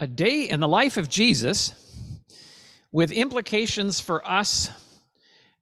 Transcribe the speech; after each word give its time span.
a 0.00 0.06
day 0.06 0.48
in 0.48 0.60
the 0.60 0.68
life 0.68 0.96
of 0.96 1.10
Jesus 1.10 1.74
with 2.90 3.12
implications 3.12 4.00
for 4.00 4.26
us 4.26 4.70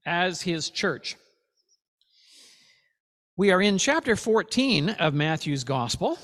as 0.06 0.40
his 0.40 0.70
church. 0.70 1.16
We 3.36 3.50
are 3.50 3.60
in 3.60 3.78
chapter 3.78 4.14
14 4.14 4.90
of 4.90 5.12
Matthew's 5.12 5.64
Gospel. 5.64 6.18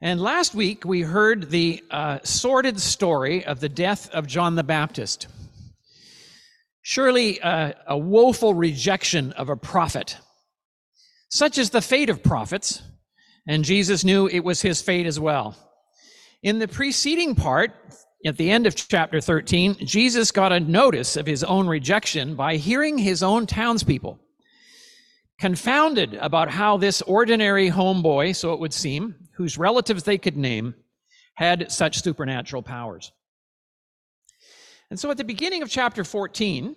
And 0.00 0.22
last 0.22 0.54
week 0.54 0.86
we 0.86 1.02
heard 1.02 1.50
the 1.50 1.84
uh, 1.90 2.20
sordid 2.24 2.80
story 2.80 3.44
of 3.44 3.60
the 3.60 3.68
death 3.68 4.08
of 4.10 4.26
John 4.26 4.54
the 4.54 4.64
Baptist. 4.64 5.28
Surely 6.80 7.42
uh, 7.42 7.72
a 7.86 7.98
woeful 7.98 8.54
rejection 8.54 9.32
of 9.32 9.50
a 9.50 9.56
prophet. 9.56 10.16
Such 11.28 11.58
is 11.58 11.70
the 11.70 11.82
fate 11.82 12.08
of 12.08 12.22
prophets, 12.22 12.80
and 13.46 13.66
Jesus 13.66 14.02
knew 14.02 14.28
it 14.28 14.40
was 14.40 14.62
his 14.62 14.80
fate 14.80 15.04
as 15.04 15.20
well. 15.20 15.54
In 16.42 16.60
the 16.60 16.68
preceding 16.68 17.34
part, 17.34 17.72
at 18.24 18.36
the 18.36 18.50
end 18.50 18.66
of 18.66 18.76
chapter 18.76 19.20
13, 19.20 19.78
Jesus 19.84 20.30
got 20.30 20.52
a 20.52 20.60
notice 20.60 21.16
of 21.16 21.26
his 21.26 21.42
own 21.42 21.66
rejection 21.66 22.36
by 22.36 22.56
hearing 22.56 22.96
his 22.96 23.22
own 23.22 23.46
townspeople 23.46 24.20
confounded 25.40 26.14
about 26.14 26.50
how 26.50 26.76
this 26.76 27.02
ordinary 27.02 27.70
homeboy, 27.70 28.34
so 28.34 28.52
it 28.52 28.60
would 28.60 28.72
seem, 28.72 29.14
whose 29.34 29.58
relatives 29.58 30.02
they 30.02 30.18
could 30.18 30.36
name, 30.36 30.74
had 31.34 31.70
such 31.70 32.02
supernatural 32.02 32.62
powers. 32.62 33.12
And 34.90 34.98
so 34.98 35.10
at 35.10 35.16
the 35.16 35.24
beginning 35.24 35.62
of 35.62 35.70
chapter 35.70 36.02
14, 36.02 36.74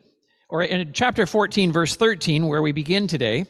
or 0.49 0.63
in 0.63 0.93
chapter 0.93 1.26
14, 1.26 1.71
verse 1.71 1.96
13, 1.96 2.48
where 2.48 2.62
we 2.62 2.71
begin 2.71 3.07
today, 3.07 3.46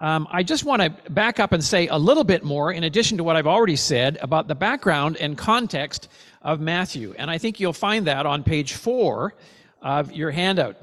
um, 0.00 0.26
I 0.30 0.42
just 0.42 0.64
want 0.64 0.80
to 0.80 0.90
back 1.10 1.38
up 1.38 1.52
and 1.52 1.62
say 1.62 1.86
a 1.88 1.98
little 1.98 2.24
bit 2.24 2.42
more, 2.42 2.72
in 2.72 2.84
addition 2.84 3.18
to 3.18 3.24
what 3.24 3.36
I've 3.36 3.46
already 3.46 3.76
said, 3.76 4.18
about 4.22 4.48
the 4.48 4.54
background 4.54 5.18
and 5.18 5.36
context 5.36 6.08
of 6.40 6.58
Matthew. 6.58 7.14
And 7.18 7.30
I 7.30 7.36
think 7.36 7.60
you'll 7.60 7.74
find 7.74 8.06
that 8.06 8.24
on 8.24 8.42
page 8.42 8.72
four 8.72 9.34
of 9.82 10.12
your 10.12 10.30
handout. 10.30 10.76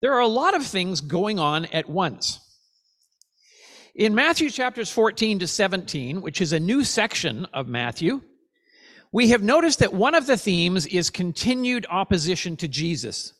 There 0.00 0.14
are 0.14 0.20
a 0.20 0.28
lot 0.28 0.54
of 0.54 0.64
things 0.64 1.00
going 1.00 1.40
on 1.40 1.66
at 1.66 1.88
once. 1.90 2.38
In 3.96 4.14
Matthew 4.14 4.48
chapters 4.48 4.90
14 4.90 5.40
to 5.40 5.48
17, 5.48 6.22
which 6.22 6.40
is 6.40 6.52
a 6.52 6.60
new 6.60 6.84
section 6.84 7.46
of 7.52 7.66
Matthew, 7.66 8.22
we 9.10 9.30
have 9.30 9.42
noticed 9.42 9.80
that 9.80 9.92
one 9.92 10.14
of 10.14 10.26
the 10.26 10.36
themes 10.36 10.86
is 10.86 11.10
continued 11.10 11.84
opposition 11.90 12.56
to 12.58 12.68
Jesus. 12.68 13.32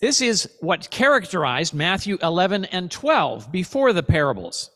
This 0.00 0.20
is 0.20 0.50
what 0.60 0.90
characterized 0.90 1.72
Matthew 1.72 2.18
11 2.22 2.66
and 2.66 2.90
12 2.90 3.50
before 3.50 3.92
the 3.92 4.02
parables. 4.02 4.70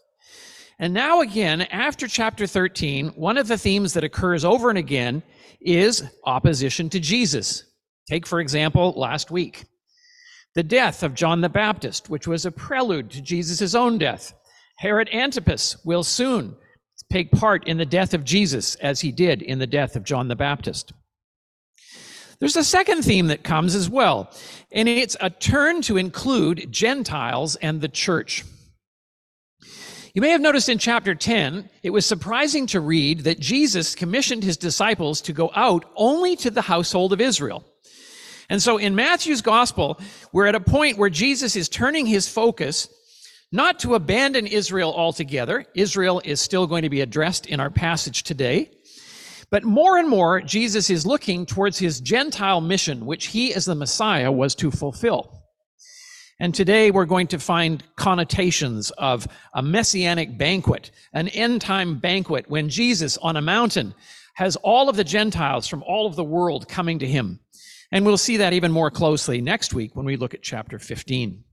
And 0.78 0.94
now, 0.94 1.20
again, 1.20 1.62
after 1.62 2.08
chapter 2.08 2.46
13, 2.46 3.08
one 3.08 3.36
of 3.36 3.46
the 3.46 3.58
themes 3.58 3.92
that 3.92 4.04
occurs 4.04 4.46
over 4.46 4.70
and 4.70 4.78
again 4.78 5.22
is 5.60 6.02
opposition 6.24 6.88
to 6.90 7.00
Jesus. 7.00 7.64
Take, 8.08 8.26
for 8.26 8.40
example, 8.40 8.94
last 8.96 9.30
week 9.30 9.64
the 10.54 10.62
death 10.62 11.02
of 11.02 11.14
John 11.14 11.42
the 11.42 11.48
Baptist, 11.48 12.10
which 12.10 12.26
was 12.26 12.44
a 12.44 12.50
prelude 12.50 13.10
to 13.10 13.20
Jesus' 13.20 13.74
own 13.74 13.98
death. 13.98 14.32
Herod 14.78 15.08
Antipas 15.12 15.76
will 15.84 16.02
soon 16.02 16.56
take 17.12 17.30
part 17.30 17.68
in 17.68 17.76
the 17.76 17.86
death 17.86 18.14
of 18.14 18.24
Jesus 18.24 18.74
as 18.76 19.00
he 19.00 19.12
did 19.12 19.42
in 19.42 19.58
the 19.58 19.66
death 19.66 19.96
of 19.96 20.04
John 20.04 20.28
the 20.28 20.36
Baptist. 20.36 20.92
There's 22.40 22.56
a 22.56 22.64
second 22.64 23.02
theme 23.02 23.26
that 23.26 23.44
comes 23.44 23.74
as 23.74 23.88
well, 23.88 24.30
and 24.72 24.88
it's 24.88 25.16
a 25.20 25.28
turn 25.28 25.82
to 25.82 25.98
include 25.98 26.72
Gentiles 26.72 27.56
and 27.56 27.82
the 27.82 27.88
church. 27.88 28.44
You 30.14 30.22
may 30.22 30.30
have 30.30 30.40
noticed 30.40 30.70
in 30.70 30.78
chapter 30.78 31.14
10, 31.14 31.68
it 31.82 31.90
was 31.90 32.06
surprising 32.06 32.66
to 32.68 32.80
read 32.80 33.20
that 33.20 33.38
Jesus 33.38 33.94
commissioned 33.94 34.42
his 34.42 34.56
disciples 34.56 35.20
to 35.22 35.34
go 35.34 35.52
out 35.54 35.84
only 35.94 36.34
to 36.36 36.50
the 36.50 36.62
household 36.62 37.12
of 37.12 37.20
Israel. 37.20 37.62
And 38.48 38.60
so 38.60 38.78
in 38.78 38.96
Matthew's 38.96 39.42
gospel, 39.42 40.00
we're 40.32 40.46
at 40.46 40.56
a 40.56 40.60
point 40.60 40.98
where 40.98 41.10
Jesus 41.10 41.54
is 41.54 41.68
turning 41.68 42.06
his 42.06 42.26
focus 42.26 42.88
not 43.52 43.78
to 43.80 43.94
abandon 43.94 44.46
Israel 44.46 44.92
altogether. 44.96 45.66
Israel 45.74 46.22
is 46.24 46.40
still 46.40 46.66
going 46.66 46.82
to 46.82 46.90
be 46.90 47.02
addressed 47.02 47.46
in 47.46 47.60
our 47.60 47.70
passage 47.70 48.22
today. 48.22 48.70
But 49.50 49.64
more 49.64 49.98
and 49.98 50.08
more, 50.08 50.40
Jesus 50.40 50.90
is 50.90 51.04
looking 51.04 51.44
towards 51.44 51.78
his 51.78 52.00
Gentile 52.00 52.60
mission, 52.60 53.04
which 53.04 53.26
he, 53.26 53.52
as 53.52 53.64
the 53.64 53.74
Messiah, 53.74 54.30
was 54.30 54.54
to 54.56 54.70
fulfill. 54.70 55.40
And 56.38 56.54
today 56.54 56.90
we're 56.90 57.04
going 57.04 57.26
to 57.28 57.38
find 57.38 57.84
connotations 57.96 58.90
of 58.92 59.26
a 59.52 59.62
messianic 59.62 60.38
banquet, 60.38 60.90
an 61.12 61.28
end 61.28 61.60
time 61.60 61.98
banquet 61.98 62.48
when 62.48 62.70
Jesus 62.70 63.18
on 63.18 63.36
a 63.36 63.42
mountain 63.42 63.94
has 64.34 64.56
all 64.56 64.88
of 64.88 64.96
the 64.96 65.04
Gentiles 65.04 65.66
from 65.66 65.82
all 65.82 66.06
of 66.06 66.16
the 66.16 66.24
world 66.24 66.68
coming 66.68 67.00
to 67.00 67.06
him. 67.06 67.40
And 67.92 68.06
we'll 68.06 68.16
see 68.16 68.38
that 68.38 68.52
even 68.52 68.72
more 68.72 68.90
closely 68.90 69.40
next 69.40 69.74
week 69.74 69.94
when 69.94 70.06
we 70.06 70.16
look 70.16 70.32
at 70.32 70.42
chapter 70.42 70.78
15. 70.78 71.44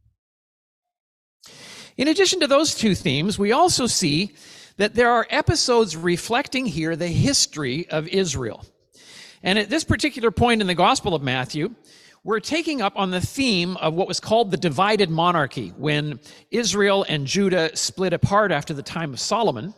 In 1.97 2.07
addition 2.07 2.39
to 2.41 2.47
those 2.47 2.75
two 2.75 2.93
themes, 2.93 3.39
we 3.39 3.51
also 3.51 3.87
see 3.87 4.35
that 4.77 4.95
there 4.95 5.11
are 5.11 5.27
episodes 5.29 5.95
reflecting 5.95 6.65
here 6.65 6.95
the 6.95 7.07
history 7.07 7.89
of 7.89 8.07
Israel. 8.07 8.65
And 9.43 9.59
at 9.59 9.69
this 9.69 9.83
particular 9.83 10.31
point 10.31 10.61
in 10.61 10.67
the 10.67 10.75
Gospel 10.75 11.13
of 11.13 11.21
Matthew, 11.21 11.75
we're 12.23 12.39
taking 12.39 12.81
up 12.81 12.93
on 12.95 13.11
the 13.11 13.21
theme 13.21 13.77
of 13.77 13.93
what 13.93 14.07
was 14.07 14.19
called 14.19 14.51
the 14.51 14.57
divided 14.57 15.09
monarchy, 15.09 15.69
when 15.77 16.19
Israel 16.51 17.05
and 17.07 17.25
Judah 17.25 17.75
split 17.75 18.13
apart 18.13 18.51
after 18.51 18.73
the 18.73 18.83
time 18.83 19.13
of 19.13 19.19
Solomon. 19.19 19.73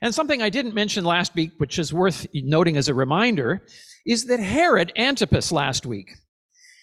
And 0.00 0.14
something 0.14 0.42
I 0.42 0.50
didn't 0.50 0.74
mention 0.74 1.04
last 1.04 1.34
week, 1.34 1.52
which 1.58 1.78
is 1.78 1.92
worth 1.92 2.26
noting 2.34 2.76
as 2.76 2.88
a 2.88 2.94
reminder, 2.94 3.64
is 4.04 4.26
that 4.26 4.40
Herod 4.40 4.92
Antipas 4.96 5.52
last 5.52 5.86
week 5.86 6.16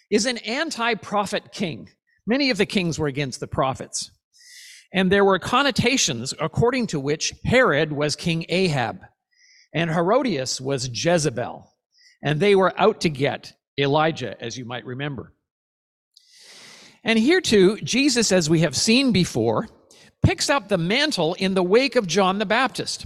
is 0.10 0.26
an 0.26 0.38
anti 0.40 0.96
prophet 0.96 1.52
king. 1.52 1.90
Many 2.26 2.50
of 2.50 2.58
the 2.58 2.66
kings 2.66 2.98
were 2.98 3.08
against 3.08 3.40
the 3.40 3.48
prophets. 3.48 4.12
And 4.92 5.12
there 5.12 5.26
were 5.26 5.40
connotations 5.40 6.34
according 6.40 6.88
to 6.88 7.00
which 7.00 7.34
Herod 7.44 7.92
was 7.92 8.16
King 8.16 8.46
Ahab 8.50 9.02
and 9.74 9.92
Herodias 9.92 10.60
was 10.60 10.90
Jezebel. 10.92 11.72
And 12.22 12.40
they 12.40 12.56
were 12.56 12.74
out 12.78 13.02
to 13.02 13.10
get 13.10 13.54
Elijah, 13.78 14.36
as 14.42 14.58
you 14.58 14.66
might 14.66 14.86
remember. 14.86 15.34
And 17.04 17.18
here 17.18 17.40
too, 17.40 17.78
Jesus, 17.78 18.32
as 18.32 18.50
we 18.50 18.62
have 18.62 18.76
seen 18.76 19.12
before, 19.12 19.68
picks 20.22 20.50
up 20.50 20.68
the 20.68 20.78
mantle 20.78 21.36
in 21.36 21.54
the 21.54 21.64
wake 21.64 21.96
of 21.96 22.08
John 22.08 22.40
the 22.40 22.46
Baptist. 22.46 23.06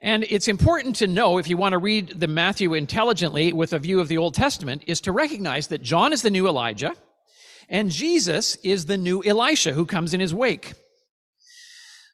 And 0.00 0.24
it's 0.28 0.46
important 0.46 0.96
to 0.96 1.06
know, 1.06 1.38
if 1.38 1.48
you 1.48 1.56
want 1.56 1.72
to 1.72 1.78
read 1.78 2.20
the 2.20 2.28
Matthew 2.28 2.74
intelligently 2.74 3.52
with 3.52 3.72
a 3.72 3.78
view 3.78 4.00
of 4.00 4.08
the 4.08 4.18
Old 4.18 4.34
Testament, 4.34 4.84
is 4.86 5.00
to 5.02 5.12
recognize 5.12 5.68
that 5.68 5.82
John 5.82 6.12
is 6.12 6.22
the 6.22 6.30
new 6.30 6.46
Elijah 6.46 6.94
and 7.68 7.90
Jesus 7.90 8.56
is 8.56 8.86
the 8.86 8.96
new 8.96 9.22
Elisha 9.24 9.72
who 9.72 9.86
comes 9.86 10.14
in 10.14 10.20
his 10.20 10.34
wake. 10.34 10.74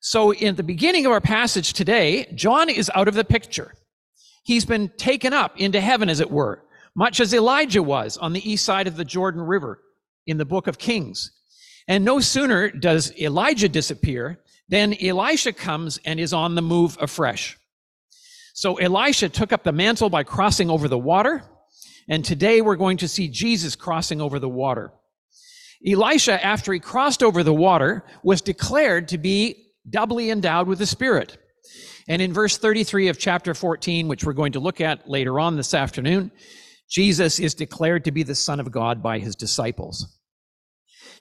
So, 0.07 0.35
in 0.35 0.55
the 0.55 0.63
beginning 0.63 1.07
of 1.07 1.13
our 1.13 1.21
passage 1.23 1.73
today, 1.73 2.27
John 2.35 2.69
is 2.69 2.91
out 2.95 3.09
of 3.09 3.15
the 3.15 3.25
picture. 3.25 3.73
He's 4.43 4.67
been 4.67 4.91
taken 4.99 5.33
up 5.33 5.59
into 5.59 5.81
heaven, 5.81 6.11
as 6.11 6.21
it 6.21 6.31
were, 6.31 6.63
much 6.95 7.21
as 7.21 7.33
Elijah 7.33 7.83
was 7.83 8.19
on 8.19 8.35
the 8.35 8.51
east 8.51 8.67
side 8.67 8.87
of 8.87 8.99
the 8.99 9.05
Jordan 9.07 9.41
River 9.41 9.81
in 10.27 10.37
the 10.37 10.45
book 10.45 10.67
of 10.67 10.77
Kings. 10.77 11.33
And 11.89 12.05
no 12.05 12.21
sooner 12.21 12.71
does 12.71 13.19
Elijah 13.19 13.67
disappear 13.67 14.41
than 14.69 14.95
Elisha 15.03 15.55
comes 15.55 15.99
and 16.05 16.21
is 16.21 16.35
on 16.35 16.55
the 16.55 16.61
move 16.61 16.99
afresh. 17.01 17.57
So 18.53 18.75
Elisha 18.75 19.31
took 19.31 19.55
up 19.55 19.65
the 19.65 19.73
mantle 19.73 20.11
by 20.11 20.23
crossing 20.23 20.69
over 20.69 20.87
the 20.87 20.99
water, 20.99 21.45
and 22.11 22.23
today 22.23 22.61
we're 22.61 22.77
going 22.77 22.99
to 22.99 23.09
see 23.09 23.27
Jesus 23.27 23.75
crossing 23.75 24.21
over 24.21 24.39
the 24.39 24.51
water. 24.51 24.93
Elisha, 25.87 26.45
after 26.45 26.75
he 26.75 26.79
crossed 26.79 27.23
over 27.23 27.43
the 27.43 27.55
water, 27.55 28.05
was 28.23 28.43
declared 28.43 29.09
to 29.09 29.17
be 29.17 29.64
doubly 29.89 30.31
endowed 30.31 30.67
with 30.69 30.79
the 30.79 30.87
Spirit. 30.87 31.39
And 32.09 32.21
in 32.21 32.33
verse 32.33 32.59
33 32.59 33.09
of 33.09 33.19
chapter 33.19 33.55
14, 33.55 34.09
which 34.09 34.25
we're 34.25 34.33
going 34.33 34.53
to 34.53 34.61
look 34.61 34.81
at 34.81 35.09
later 35.09 35.41
on 35.41 35.57
this 35.57 35.75
afternoon, 35.75 36.31
Jesus 36.89 37.41
is 37.41 37.55
declared 37.55 38.05
to 38.05 38.13
be 38.13 38.23
the 38.23 38.35
Son 38.35 38.61
of 38.61 38.71
God 38.71 39.03
by 39.03 39.19
his 39.19 39.35
disciples. 39.35 40.19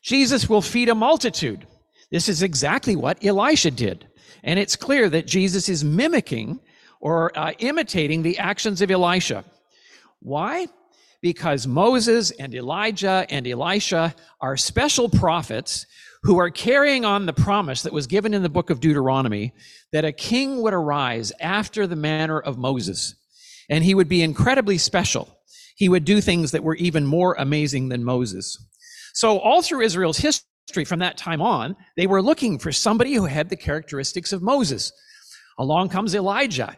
Jesus 0.01 0.49
will 0.49 0.61
feed 0.61 0.89
a 0.89 0.95
multitude. 0.95 1.65
This 2.11 2.27
is 2.27 2.43
exactly 2.43 2.95
what 2.95 3.23
Elisha 3.23 3.71
did. 3.71 4.07
And 4.43 4.59
it's 4.59 4.75
clear 4.75 5.09
that 5.09 5.25
Jesus 5.25 5.69
is 5.69 5.83
mimicking 5.83 6.59
or 6.99 7.37
uh, 7.37 7.53
imitating 7.59 8.21
the 8.21 8.37
actions 8.37 8.81
of 8.81 8.91
Elisha. 8.91 9.45
Why? 10.19 10.67
Because 11.21 11.65
Moses 11.65 12.31
and 12.31 12.53
Elijah 12.53 13.25
and 13.29 13.47
Elisha 13.47 14.13
are 14.41 14.57
special 14.57 15.07
prophets 15.09 15.85
who 16.23 16.39
are 16.39 16.49
carrying 16.49 17.03
on 17.03 17.25
the 17.25 17.33
promise 17.33 17.81
that 17.83 17.93
was 17.93 18.07
given 18.07 18.33
in 18.33 18.43
the 18.43 18.49
book 18.49 18.69
of 18.69 18.79
Deuteronomy 18.79 19.53
that 19.91 20.05
a 20.05 20.11
king 20.11 20.61
would 20.61 20.73
arise 20.73 21.33
after 21.39 21.85
the 21.85 21.97
manner 21.97 22.39
of 22.39 22.57
Moses, 22.57 23.15
and 23.69 23.83
he 23.83 23.93
would 23.93 24.07
be 24.07 24.23
incredibly 24.23 24.77
special. 24.77 25.37
He 25.75 25.89
would 25.89 26.05
do 26.05 26.21
things 26.21 26.51
that 26.51 26.63
were 26.63 26.75
even 26.75 27.05
more 27.05 27.35
amazing 27.37 27.89
than 27.89 28.03
Moses. 28.03 28.57
So, 29.13 29.37
all 29.39 29.61
through 29.61 29.81
Israel's 29.81 30.17
history 30.17 30.85
from 30.85 30.99
that 30.99 31.17
time 31.17 31.41
on, 31.41 31.75
they 31.97 32.07
were 32.07 32.21
looking 32.21 32.57
for 32.57 32.71
somebody 32.71 33.13
who 33.13 33.25
had 33.25 33.49
the 33.49 33.57
characteristics 33.57 34.31
of 34.31 34.41
Moses. 34.41 34.93
Along 35.57 35.89
comes 35.89 36.15
Elijah. 36.15 36.77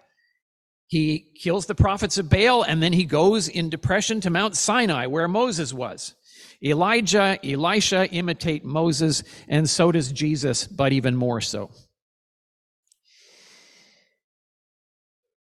He 0.87 1.31
kills 1.41 1.65
the 1.65 1.75
prophets 1.75 2.17
of 2.17 2.29
Baal 2.29 2.63
and 2.63 2.81
then 2.81 2.93
he 2.93 3.05
goes 3.05 3.47
in 3.47 3.69
depression 3.69 4.21
to 4.21 4.29
Mount 4.29 4.55
Sinai 4.55 5.07
where 5.07 5.27
Moses 5.27 5.73
was. 5.73 6.15
Elijah, 6.63 7.37
Elisha 7.43 8.07
imitate 8.09 8.63
Moses, 8.63 9.23
and 9.47 9.69
so 9.69 9.91
does 9.91 10.11
Jesus, 10.11 10.67
but 10.67 10.93
even 10.93 11.15
more 11.15 11.41
so. 11.41 11.71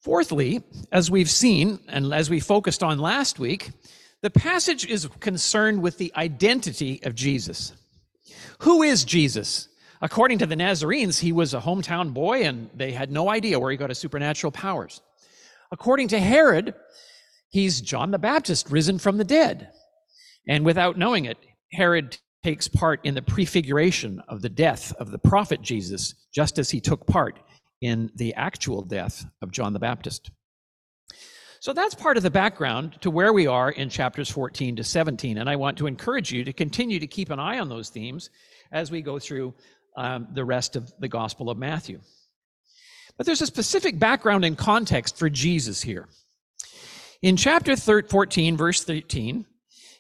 Fourthly, 0.01 0.63
as 0.93 1.11
we've 1.11 1.31
seen, 1.31 1.81
and 1.89 2.15
as 2.15 2.31
we 2.31 2.39
focused 2.39 2.83
on 2.83 2.99
last 2.99 3.39
week, 3.41 3.71
the 4.23 4.31
passage 4.31 4.87
is 4.87 5.09
concerned 5.21 5.83
with 5.83 5.99
the 5.99 6.13
identity 6.17 7.01
of 7.03 7.15
Jesus. 7.15 7.73
Who 8.61 8.83
is 8.83 9.05
Jesus? 9.05 9.69
According 10.01 10.39
to 10.39 10.47
the 10.47 10.57
Nazarenes, 10.57 11.19
he 11.19 11.33
was 11.33 11.55
a 11.55 11.61
hometown 11.61 12.15
boy 12.15 12.45
and 12.45 12.71
they 12.75 12.93
had 12.93 13.11
no 13.11 13.29
idea 13.29 13.59
where 13.59 13.71
he 13.71 13.77
got 13.77 13.91
his 13.91 13.99
supernatural 13.99 14.51
powers. 14.51 15.01
According 15.73 16.09
to 16.09 16.21
Herod, 16.21 16.75
he's 17.49 17.81
John 17.81 18.11
the 18.11 18.19
Baptist 18.19 18.71
risen 18.71 18.99
from 18.99 19.17
the 19.17 19.25
dead. 19.25 19.73
And 20.47 20.65
without 20.65 20.99
knowing 20.99 21.25
it, 21.25 21.39
Herod 21.73 22.19
takes 22.43 22.69
part 22.69 23.01
in 23.05 23.15
the 23.15 23.23
prefiguration 23.23 24.23
of 24.29 24.41
the 24.43 24.49
death 24.49 24.93
of 25.01 25.11
the 25.11 25.19
prophet 25.19 25.63
Jesus, 25.63 26.15
just 26.33 26.59
as 26.59 26.71
he 26.71 26.81
took 26.81 27.07
part 27.07 27.41
in 27.81 28.11
the 28.15 28.35
actual 28.35 28.83
death 28.83 29.25
of 29.43 29.51
John 29.51 29.73
the 29.73 29.79
Baptist. 29.79 30.31
So 31.61 31.73
that's 31.73 31.95
part 31.95 32.17
of 32.17 32.23
the 32.23 32.31
background 32.31 32.99
to 33.01 33.11
where 33.11 33.33
we 33.33 33.47
are 33.47 33.71
in 33.71 33.89
chapters 33.89 34.31
14 34.31 34.77
to 34.77 34.85
17. 34.85 35.39
And 35.39 35.51
I 35.51 35.57
want 35.57 35.79
to 35.79 35.87
encourage 35.87 36.31
you 36.31 36.45
to 36.45 36.53
continue 36.53 37.01
to 37.01 37.07
keep 37.07 37.31
an 37.31 37.41
eye 37.41 37.59
on 37.59 37.69
those 37.69 37.89
themes 37.89 38.31
as 38.71 38.91
we 38.91 39.03
go 39.03 39.19
through 39.19 39.55
um, 39.97 40.29
the 40.33 40.45
rest 40.45 40.77
of 40.77 40.93
the 41.01 41.09
Gospel 41.09 41.51
of 41.51 41.59
Matthew. 41.59 42.01
But 43.17 43.27
there's 43.27 43.43
a 43.43 43.47
specific 43.47 43.99
background 43.99 44.45
and 44.45 44.57
context 44.57 45.19
for 45.19 45.31
Jesus 45.31 45.83
here. 45.83 46.09
In 47.23 47.37
chapter 47.37 47.75
14, 47.75 48.57
verse 48.57 48.85
13, 48.85 49.47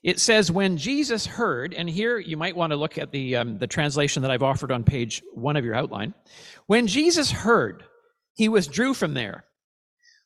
it 0.02 0.20
says, 0.20 0.50
When 0.50 0.76
Jesus 0.76 1.26
heard, 1.26 1.75
and 1.75 1.88
here 1.88 2.19
you 2.19 2.37
might 2.37 2.56
want 2.56 2.70
to 2.70 2.76
look 2.76 2.98
at 2.98 3.12
the, 3.12 3.37
um, 3.37 3.58
the 3.58 3.66
translation 3.66 4.22
that 4.22 4.31
I've 4.31 4.43
offered 4.43 4.72
on 4.72 4.84
page 4.84 5.22
one 5.34 5.56
of 5.56 5.64
your 5.64 5.75
outline. 5.75 6.14
When 6.66 6.87
Jesus 6.87 7.31
heard, 7.31 7.84
he 8.34 8.48
withdrew 8.48 8.94
from 8.94 9.14
there. 9.14 9.44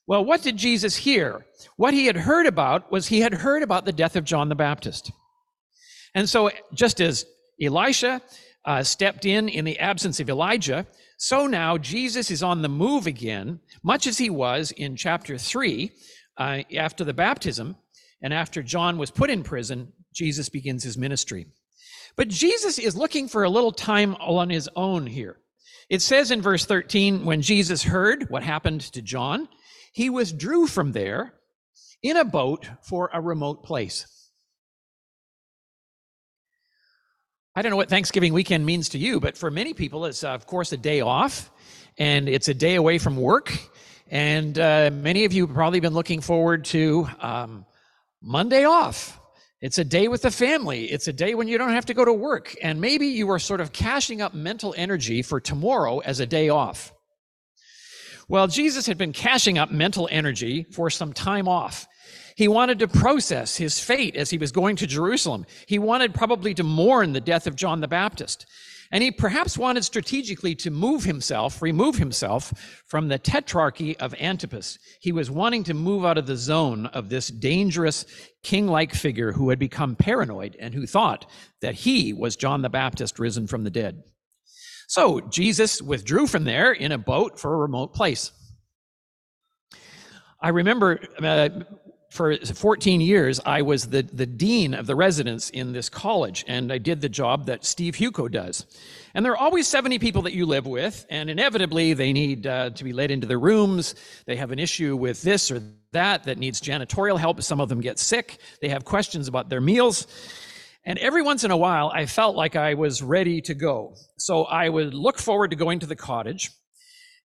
Well, 0.06 0.24
what 0.24 0.42
did 0.42 0.56
Jesus 0.56 0.96
hear? 0.96 1.46
What 1.76 1.94
he 1.94 2.06
had 2.06 2.16
heard 2.16 2.46
about 2.46 2.90
was 2.90 3.06
he 3.06 3.20
had 3.20 3.32
heard 3.32 3.62
about 3.62 3.84
the 3.84 3.92
death 3.92 4.16
of 4.16 4.24
John 4.24 4.48
the 4.48 4.54
Baptist. 4.56 5.12
And 6.14 6.28
so, 6.28 6.50
just 6.74 7.00
as 7.00 7.24
Elisha 7.62 8.20
uh, 8.64 8.82
stepped 8.82 9.24
in 9.24 9.48
in 9.48 9.64
the 9.64 9.78
absence 9.78 10.18
of 10.18 10.28
Elijah, 10.28 10.86
so 11.16 11.46
now 11.46 11.78
Jesus 11.78 12.30
is 12.30 12.42
on 12.42 12.62
the 12.62 12.68
move 12.68 13.06
again, 13.06 13.60
much 13.82 14.06
as 14.06 14.18
he 14.18 14.30
was 14.30 14.72
in 14.72 14.96
chapter 14.96 15.38
3 15.38 15.92
uh, 16.38 16.62
after 16.76 17.04
the 17.04 17.14
baptism. 17.14 17.76
And 18.22 18.34
after 18.34 18.62
John 18.62 18.98
was 18.98 19.10
put 19.10 19.30
in 19.30 19.42
prison, 19.42 19.92
Jesus 20.12 20.48
begins 20.48 20.82
his 20.82 20.98
ministry. 20.98 21.46
But 22.16 22.28
Jesus 22.28 22.78
is 22.78 22.96
looking 22.96 23.28
for 23.28 23.44
a 23.44 23.50
little 23.50 23.72
time 23.72 24.14
on 24.16 24.50
his 24.50 24.68
own 24.76 25.06
here. 25.06 25.38
It 25.88 26.02
says 26.02 26.30
in 26.30 26.42
verse 26.42 26.66
13, 26.66 27.24
when 27.24 27.42
Jesus 27.42 27.82
heard 27.82 28.30
what 28.30 28.42
happened 28.42 28.80
to 28.92 29.02
John, 29.02 29.48
he 29.92 30.10
withdrew 30.10 30.66
from 30.66 30.92
there 30.92 31.34
in 32.02 32.16
a 32.16 32.24
boat 32.24 32.68
for 32.82 33.10
a 33.12 33.20
remote 33.20 33.64
place. 33.64 34.06
I 37.54 37.62
don't 37.62 37.70
know 37.70 37.76
what 37.76 37.88
Thanksgiving 37.88 38.32
weekend 38.32 38.64
means 38.64 38.90
to 38.90 38.98
you, 38.98 39.18
but 39.18 39.36
for 39.36 39.50
many 39.50 39.74
people, 39.74 40.04
it's 40.04 40.22
of 40.22 40.46
course 40.46 40.72
a 40.72 40.76
day 40.76 41.00
off 41.00 41.50
and 41.98 42.28
it's 42.28 42.48
a 42.48 42.54
day 42.54 42.76
away 42.76 42.98
from 42.98 43.16
work. 43.16 43.52
And 44.08 44.58
uh, 44.58 44.90
many 44.92 45.24
of 45.24 45.32
you 45.32 45.46
have 45.46 45.54
probably 45.54 45.80
been 45.80 45.92
looking 45.92 46.20
forward 46.20 46.64
to 46.66 47.08
um, 47.20 47.66
Monday 48.22 48.64
off. 48.64 49.18
It's 49.60 49.78
a 49.78 49.84
day 49.84 50.08
with 50.08 50.22
the 50.22 50.30
family. 50.30 50.86
It's 50.86 51.08
a 51.08 51.12
day 51.12 51.34
when 51.34 51.46
you 51.46 51.58
don't 51.58 51.72
have 51.72 51.86
to 51.86 51.94
go 51.94 52.04
to 52.04 52.12
work. 52.12 52.54
And 52.62 52.80
maybe 52.80 53.06
you 53.08 53.30
are 53.30 53.38
sort 53.38 53.60
of 53.60 53.72
cashing 53.72 54.22
up 54.22 54.32
mental 54.32 54.74
energy 54.76 55.20
for 55.22 55.38
tomorrow 55.38 55.98
as 55.98 56.20
a 56.20 56.26
day 56.26 56.48
off. 56.48 56.92
Well, 58.26 58.46
Jesus 58.46 58.86
had 58.86 58.96
been 58.96 59.12
cashing 59.12 59.58
up 59.58 59.70
mental 59.70 60.08
energy 60.10 60.64
for 60.70 60.88
some 60.88 61.12
time 61.12 61.48
off. 61.48 61.86
He 62.36 62.48
wanted 62.48 62.78
to 62.78 62.88
process 62.88 63.56
his 63.56 63.80
fate 63.80 64.16
as 64.16 64.30
he 64.30 64.38
was 64.38 64.52
going 64.52 64.76
to 64.76 64.86
Jerusalem. 64.86 65.44
He 65.66 65.78
wanted 65.78 66.14
probably 66.14 66.54
to 66.54 66.62
mourn 66.62 67.12
the 67.12 67.20
death 67.20 67.46
of 67.46 67.56
John 67.56 67.80
the 67.80 67.88
Baptist. 67.88 68.46
And 68.92 69.04
he 69.04 69.12
perhaps 69.12 69.56
wanted 69.56 69.84
strategically 69.84 70.56
to 70.56 70.70
move 70.70 71.04
himself, 71.04 71.62
remove 71.62 71.96
himself 71.96 72.82
from 72.86 73.06
the 73.06 73.20
tetrarchy 73.20 73.96
of 73.98 74.14
Antipas. 74.20 74.78
He 75.00 75.12
was 75.12 75.30
wanting 75.30 75.62
to 75.64 75.74
move 75.74 76.04
out 76.04 76.18
of 76.18 76.26
the 76.26 76.36
zone 76.36 76.86
of 76.86 77.08
this 77.08 77.28
dangerous 77.28 78.04
king 78.42 78.66
like 78.66 78.92
figure 78.92 79.32
who 79.32 79.50
had 79.50 79.60
become 79.60 79.94
paranoid 79.94 80.56
and 80.58 80.74
who 80.74 80.86
thought 80.86 81.30
that 81.60 81.74
he 81.76 82.12
was 82.12 82.34
John 82.34 82.62
the 82.62 82.68
Baptist 82.68 83.20
risen 83.20 83.46
from 83.46 83.62
the 83.62 83.70
dead. 83.70 84.02
So 84.88 85.20
Jesus 85.20 85.80
withdrew 85.80 86.26
from 86.26 86.42
there 86.42 86.72
in 86.72 86.90
a 86.90 86.98
boat 86.98 87.38
for 87.38 87.54
a 87.54 87.58
remote 87.58 87.94
place. 87.94 88.32
I 90.42 90.48
remember 90.48 90.98
uh, 91.22 91.50
for 92.10 92.36
14 92.36 93.00
years, 93.00 93.40
I 93.46 93.62
was 93.62 93.86
the, 93.86 94.02
the 94.02 94.26
dean 94.26 94.74
of 94.74 94.86
the 94.86 94.96
residents 94.96 95.48
in 95.48 95.72
this 95.72 95.88
college, 95.88 96.44
and 96.48 96.72
I 96.72 96.78
did 96.78 97.00
the 97.00 97.08
job 97.08 97.46
that 97.46 97.64
Steve 97.64 97.94
Huco 97.94 98.28
does. 98.28 98.66
And 99.14 99.24
there 99.24 99.32
are 99.32 99.38
always 99.38 99.68
70 99.68 100.00
people 100.00 100.22
that 100.22 100.32
you 100.32 100.44
live 100.44 100.66
with, 100.66 101.06
and 101.08 101.30
inevitably 101.30 101.94
they 101.94 102.12
need 102.12 102.48
uh, 102.48 102.70
to 102.70 102.84
be 102.84 102.92
led 102.92 103.12
into 103.12 103.28
their 103.28 103.38
rooms. 103.38 103.94
They 104.26 104.34
have 104.34 104.50
an 104.50 104.58
issue 104.58 104.96
with 104.96 105.22
this 105.22 105.52
or 105.52 105.62
that 105.92 106.24
that 106.24 106.38
needs 106.38 106.60
janitorial 106.60 107.18
help. 107.18 107.40
Some 107.42 107.60
of 107.60 107.68
them 107.68 107.80
get 107.80 107.98
sick. 107.98 108.38
They 108.60 108.68
have 108.70 108.84
questions 108.84 109.28
about 109.28 109.48
their 109.48 109.60
meals. 109.60 110.08
And 110.84 110.98
every 110.98 111.22
once 111.22 111.44
in 111.44 111.52
a 111.52 111.56
while, 111.56 111.92
I 111.94 112.06
felt 112.06 112.34
like 112.34 112.56
I 112.56 112.74
was 112.74 113.02
ready 113.02 113.40
to 113.42 113.54
go. 113.54 113.94
So 114.16 114.44
I 114.44 114.68
would 114.68 114.94
look 114.94 115.18
forward 115.18 115.50
to 115.50 115.56
going 115.56 115.78
to 115.80 115.86
the 115.86 115.96
cottage, 115.96 116.50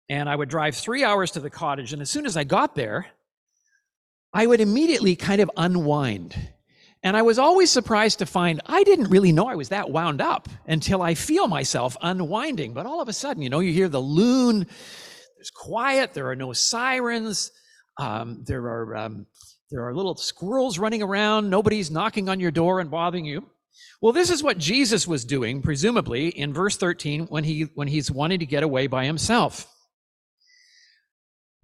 and 0.09 0.29
I 0.29 0.35
would 0.35 0.49
drive 0.49 0.75
three 0.75 1.03
hours 1.03 1.31
to 1.31 1.39
the 1.39 1.49
cottage. 1.49 1.91
And 1.91 2.03
as 2.03 2.11
soon 2.11 2.27
as 2.27 2.37
I 2.37 2.43
got 2.43 2.75
there, 2.75 3.07
I 4.35 4.45
would 4.45 4.59
immediately 4.59 5.15
kind 5.15 5.39
of 5.39 5.49
unwind. 5.55 6.35
And 7.01 7.15
I 7.15 7.21
was 7.21 7.39
always 7.39 7.71
surprised 7.71 8.19
to 8.19 8.25
find 8.25 8.61
I 8.65 8.83
didn't 8.83 9.09
really 9.09 9.31
know 9.31 9.47
I 9.47 9.55
was 9.55 9.69
that 9.69 9.89
wound 9.89 10.19
up 10.19 10.49
until 10.67 11.01
I 11.01 11.13
feel 11.13 11.47
myself 11.47 11.95
unwinding. 12.01 12.73
But 12.73 12.85
all 12.85 13.01
of 13.01 13.07
a 13.07 13.13
sudden, 13.13 13.41
you 13.41 13.49
know, 13.49 13.61
you 13.61 13.71
hear 13.71 13.87
the 13.87 14.01
loon, 14.01 14.67
there's 15.37 15.51
quiet, 15.51 16.13
there 16.13 16.29
are 16.29 16.35
no 16.35 16.51
sirens, 16.51 17.51
um, 17.97 18.43
there 18.45 18.63
are. 18.63 18.95
Um, 18.95 19.25
there 19.71 19.83
are 19.87 19.95
little 19.95 20.15
squirrels 20.15 20.77
running 20.77 21.01
around. 21.01 21.49
Nobody's 21.49 21.89
knocking 21.89 22.29
on 22.29 22.39
your 22.39 22.51
door 22.51 22.79
and 22.79 22.91
bothering 22.91 23.25
you. 23.25 23.49
Well, 23.99 24.13
this 24.13 24.29
is 24.29 24.43
what 24.43 24.59
Jesus 24.59 25.07
was 25.07 25.25
doing, 25.25 25.63
presumably, 25.63 26.27
in 26.27 26.53
verse 26.53 26.77
13 26.77 27.25
when, 27.25 27.43
he, 27.43 27.63
when 27.73 27.87
he's 27.87 28.11
wanting 28.11 28.39
to 28.39 28.45
get 28.45 28.61
away 28.61 28.85
by 28.85 29.05
himself. 29.05 29.67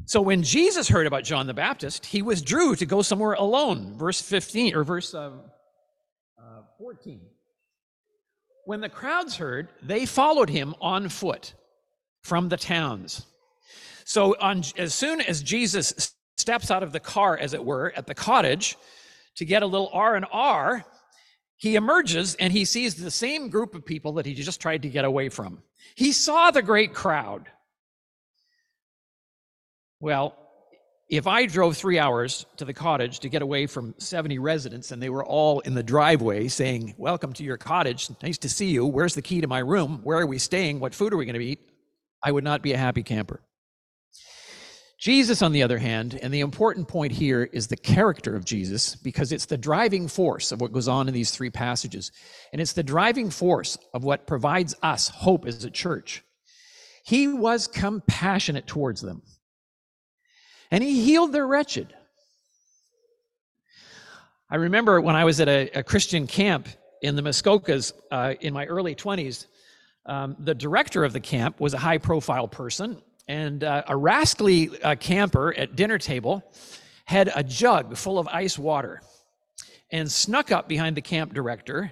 So 0.05 0.22
when 0.22 0.43
Jesus 0.43 0.89
heard 0.89 1.08
about 1.08 1.24
John 1.24 1.48
the 1.48 1.53
Baptist, 1.53 2.05
he 2.05 2.22
withdrew 2.22 2.75
to 2.75 2.86
go 2.86 3.01
somewhere 3.01 3.34
alone. 3.34 3.98
Verse 3.98 4.22
15 4.22 4.75
or 4.75 4.84
verse 4.84 5.13
uh, 5.13 5.31
uh, 6.39 6.62
14. 6.77 7.22
When 8.65 8.81
the 8.81 8.89
crowds 8.89 9.36
heard, 9.36 9.70
they 9.81 10.05
followed 10.05 10.50
him 10.50 10.75
on 10.81 11.10
foot 11.10 11.53
from 12.24 12.50
the 12.50 12.58
towns. 12.58 13.25
So 14.05 14.36
on, 14.39 14.63
as 14.77 14.93
soon 14.93 15.22
as 15.22 15.41
Jesus 15.41 16.15
steps 16.38 16.72
out 16.72 16.84
of 16.84 16.91
the 16.91 17.00
car, 17.00 17.38
as 17.38 17.53
it 17.53 17.63
were, 17.63 17.93
at 17.96 18.08
the 18.08 18.15
cottage 18.15 18.77
to 19.36 19.46
get 19.46 19.63
a 19.63 19.67
little 19.67 19.89
R 19.93 20.15
and 20.15 20.25
R, 20.31 20.86
he 21.55 21.75
emerges 21.75 22.36
and 22.36 22.51
he 22.51 22.65
sees 22.65 22.96
the 22.96 23.12
same 23.12 23.50
group 23.50 23.75
of 23.75 23.86
people 23.86 24.13
that 24.13 24.25
he 24.25 24.34
just 24.34 24.60
tried 24.60 24.81
to 24.81 24.89
get 24.89 25.05
away 25.05 25.29
from. 25.29 25.62
He 25.96 26.12
saw 26.12 26.51
the 26.51 26.62
great 26.62 26.93
crowd. 26.93 27.48
Well, 30.01 30.36
if 31.10 31.27
I 31.27 31.46
drove 31.46 31.77
three 31.77 32.00
hours 32.00 32.48
to 32.58 32.65
the 32.65 32.74
cottage 32.74 33.20
to 33.20 33.29
get 33.29 33.43
away 33.43 33.67
from 33.67 33.93
70 34.00 34.39
residents 34.39 34.91
and 34.91 35.00
they 35.00 35.12
were 35.12 35.24
all 35.24 35.60
in 35.60 35.75
the 35.75 35.84
driveway 35.84 36.48
saying, 36.48 36.96
Welcome 36.98 37.34
to 37.34 37.43
your 37.43 37.58
cottage. 37.58 38.10
Nice 38.24 38.39
to 38.39 38.50
see 38.50 38.72
you. 38.72 38.84
Where's 38.88 39.13
the 39.13 39.22
key 39.22 39.41
to 39.41 39.48
my 39.48 39.60
room? 39.60 40.00
Where 40.03 40.17
are 40.17 40.25
we 40.25 40.39
staying? 40.39 40.79
What 40.79 40.96
food 40.96 41.13
are 41.13 41.17
we 41.17 41.25
going 41.25 41.39
to 41.39 41.46
eat? 41.46 41.60
I 42.24 42.31
would 42.31 42.43
not 42.43 42.63
be 42.63 42.74
a 42.74 42.77
happy 42.77 43.03
camper. 43.03 43.41
Jesus, 45.00 45.43
on 45.43 45.51
the 45.51 45.62
other 45.62 45.77
hand, 45.77 46.17
and 46.20 46.34
the 46.34 46.39
important 46.39 46.88
point 46.88 47.12
here 47.12 47.43
is 47.53 47.67
the 47.67 47.77
character 47.77 48.36
of 48.36 48.46
Jesus, 48.46 48.96
because 48.96 49.31
it's 49.31 49.48
the 49.48 49.58
driving 49.58 50.08
force 50.08 50.51
of 50.51 50.62
what 50.62 50.72
goes 50.72 50.88
on 50.88 51.08
in 51.08 51.13
these 51.13 51.31
three 51.31 51.50
passages. 51.51 52.12
And 52.53 52.62
it's 52.62 52.74
the 52.74 52.84
driving 52.84 53.29
force 53.29 53.77
of 53.93 54.03
what 54.03 54.25
provides 54.25 54.75
us 54.81 55.10
hope 55.10 55.46
as 55.46 55.63
a 55.63 55.72
church. 55.72 56.24
He 57.03 57.27
was 57.27 57.67
compassionate 57.67 58.67
towards 58.67 59.01
them, 59.01 59.22
and 60.72 60.84
he 60.84 61.04
healed 61.04 61.34
their 61.34 61.46
wretched. 61.46 61.94
I 64.50 64.56
remember 64.56 65.00
when 65.00 65.16
I 65.16 65.25
was 65.25 65.40
at 65.40 65.48
a, 65.48 65.70
a 65.80 65.84
Christian 65.84 66.28
camp 66.28 66.68
in 67.01 67.16
the 67.16 67.22
Muskokas 67.22 67.94
uh, 68.10 68.34
in 68.42 68.54
my 68.54 68.66
early 68.66 68.96
20s, 68.96 69.48
um, 70.06 70.36
the 70.40 70.56
director 70.56 71.04
of 71.04 71.13
the 71.13 71.20
camp 71.20 71.60
was 71.60 71.74
a 71.74 71.78
high 71.78 71.98
profile 71.98 72.48
person 72.48 73.01
and 73.28 73.63
uh, 73.63 73.84
a 73.88 73.96
rascally 73.96 74.70
uh, 74.82 74.96
camper 74.96 75.54
at 75.54 75.75
dinner 75.75 75.98
table 75.98 76.44
had 77.06 77.32
a 77.36 77.44
jug 77.44 77.96
full 77.96 78.18
of 78.18 78.28
ice 78.28 78.58
water 78.58 79.01
and 79.92 80.12
snuck 80.12 80.51
up 80.51 80.68
behind 80.68 80.98
the 80.98 81.01
camp 81.01 81.34
director 81.34 81.92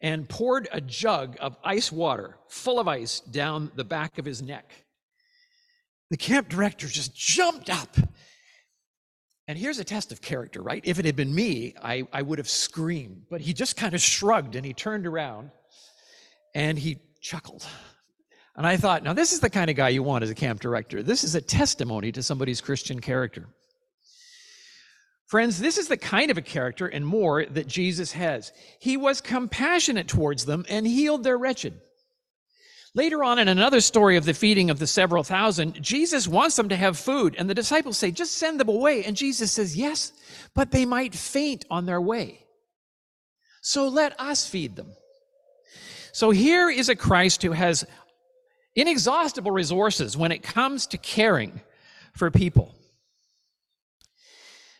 and 0.00 0.28
poured 0.28 0.68
a 0.72 0.80
jug 0.80 1.36
of 1.40 1.56
ice 1.64 1.90
water 1.90 2.36
full 2.48 2.78
of 2.78 2.86
ice 2.86 3.20
down 3.20 3.70
the 3.74 3.84
back 3.84 4.18
of 4.18 4.24
his 4.24 4.42
neck. 4.42 4.70
The 6.10 6.16
camp 6.16 6.48
director 6.48 6.86
just 6.86 7.16
jumped 7.16 7.70
up. 7.70 7.96
And 9.48 9.56
here's 9.56 9.78
a 9.78 9.84
test 9.84 10.10
of 10.10 10.20
character, 10.20 10.60
right? 10.60 10.82
If 10.84 10.98
it 10.98 11.04
had 11.04 11.14
been 11.14 11.32
me, 11.32 11.74
I, 11.82 12.06
I 12.12 12.22
would 12.22 12.38
have 12.38 12.48
screamed. 12.48 13.26
But 13.30 13.40
he 13.40 13.52
just 13.52 13.76
kind 13.76 13.94
of 13.94 14.00
shrugged 14.00 14.56
and 14.56 14.66
he 14.66 14.72
turned 14.72 15.06
around 15.06 15.50
and 16.54 16.78
he 16.78 16.98
chuckled. 17.20 17.66
And 18.56 18.66
I 18.66 18.76
thought, 18.76 19.04
now 19.04 19.12
this 19.12 19.32
is 19.32 19.40
the 19.40 19.50
kind 19.50 19.70
of 19.70 19.76
guy 19.76 19.90
you 19.90 20.02
want 20.02 20.24
as 20.24 20.30
a 20.30 20.34
camp 20.34 20.60
director. 20.60 21.02
This 21.02 21.22
is 21.22 21.34
a 21.34 21.40
testimony 21.40 22.10
to 22.12 22.22
somebody's 22.22 22.60
Christian 22.60 23.00
character. 23.00 23.46
Friends, 25.26 25.58
this 25.58 25.76
is 25.76 25.88
the 25.88 25.96
kind 25.96 26.30
of 26.30 26.38
a 26.38 26.42
character 26.42 26.86
and 26.86 27.06
more 27.06 27.44
that 27.44 27.66
Jesus 27.66 28.12
has. 28.12 28.52
He 28.78 28.96
was 28.96 29.20
compassionate 29.20 30.08
towards 30.08 30.44
them 30.44 30.64
and 30.68 30.86
healed 30.86 31.24
their 31.24 31.36
wretched. 31.36 31.80
Later 32.96 33.22
on 33.22 33.38
in 33.38 33.48
another 33.48 33.82
story 33.82 34.16
of 34.16 34.24
the 34.24 34.32
feeding 34.32 34.70
of 34.70 34.78
the 34.78 34.86
several 34.86 35.22
thousand, 35.22 35.82
Jesus 35.82 36.26
wants 36.26 36.56
them 36.56 36.70
to 36.70 36.76
have 36.76 36.98
food, 36.98 37.34
and 37.36 37.48
the 37.48 37.54
disciples 37.54 37.98
say, 37.98 38.10
Just 38.10 38.38
send 38.38 38.58
them 38.58 38.70
away. 38.70 39.04
And 39.04 39.14
Jesus 39.14 39.52
says, 39.52 39.76
Yes, 39.76 40.12
but 40.54 40.70
they 40.70 40.86
might 40.86 41.14
faint 41.14 41.66
on 41.70 41.84
their 41.84 42.00
way. 42.00 42.46
So 43.60 43.88
let 43.88 44.18
us 44.18 44.48
feed 44.48 44.76
them. 44.76 44.94
So 46.12 46.30
here 46.30 46.70
is 46.70 46.88
a 46.88 46.96
Christ 46.96 47.42
who 47.42 47.52
has 47.52 47.84
inexhaustible 48.74 49.50
resources 49.50 50.16
when 50.16 50.32
it 50.32 50.42
comes 50.42 50.86
to 50.86 50.96
caring 50.96 51.60
for 52.14 52.30
people. 52.30 52.74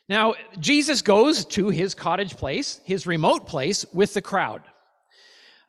Now, 0.09 0.37
Jesus 0.59 1.03
goes 1.03 1.45
to 1.47 1.69
his 1.69 1.95
cottage 1.95 2.39
place, 2.39 2.81
his 2.85 3.07
remote 3.07 3.47
place, 3.47 3.85
with 3.93 4.15
the 4.15 4.23
crowd. 4.23 4.63